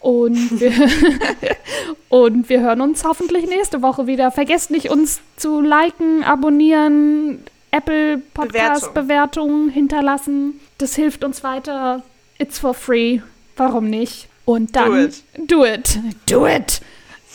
[0.00, 0.72] Und wir,
[2.08, 4.30] und wir hören uns hoffentlich nächste Woche wieder.
[4.30, 10.60] Vergesst nicht, uns zu liken, abonnieren, Apple Podcast Bewertungen Bewertung hinterlassen.
[10.78, 12.02] Das hilft uns weiter.
[12.38, 13.20] It's for free.
[13.56, 14.28] Warum nicht?
[14.46, 15.22] Und dann do it.
[15.36, 16.00] Do it.
[16.26, 16.80] Do it.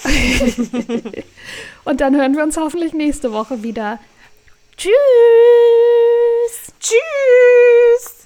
[1.86, 4.00] und dann hören wir uns hoffentlich nächste Woche wieder.
[4.76, 4.94] Tschüss.
[6.80, 8.25] Tschüss.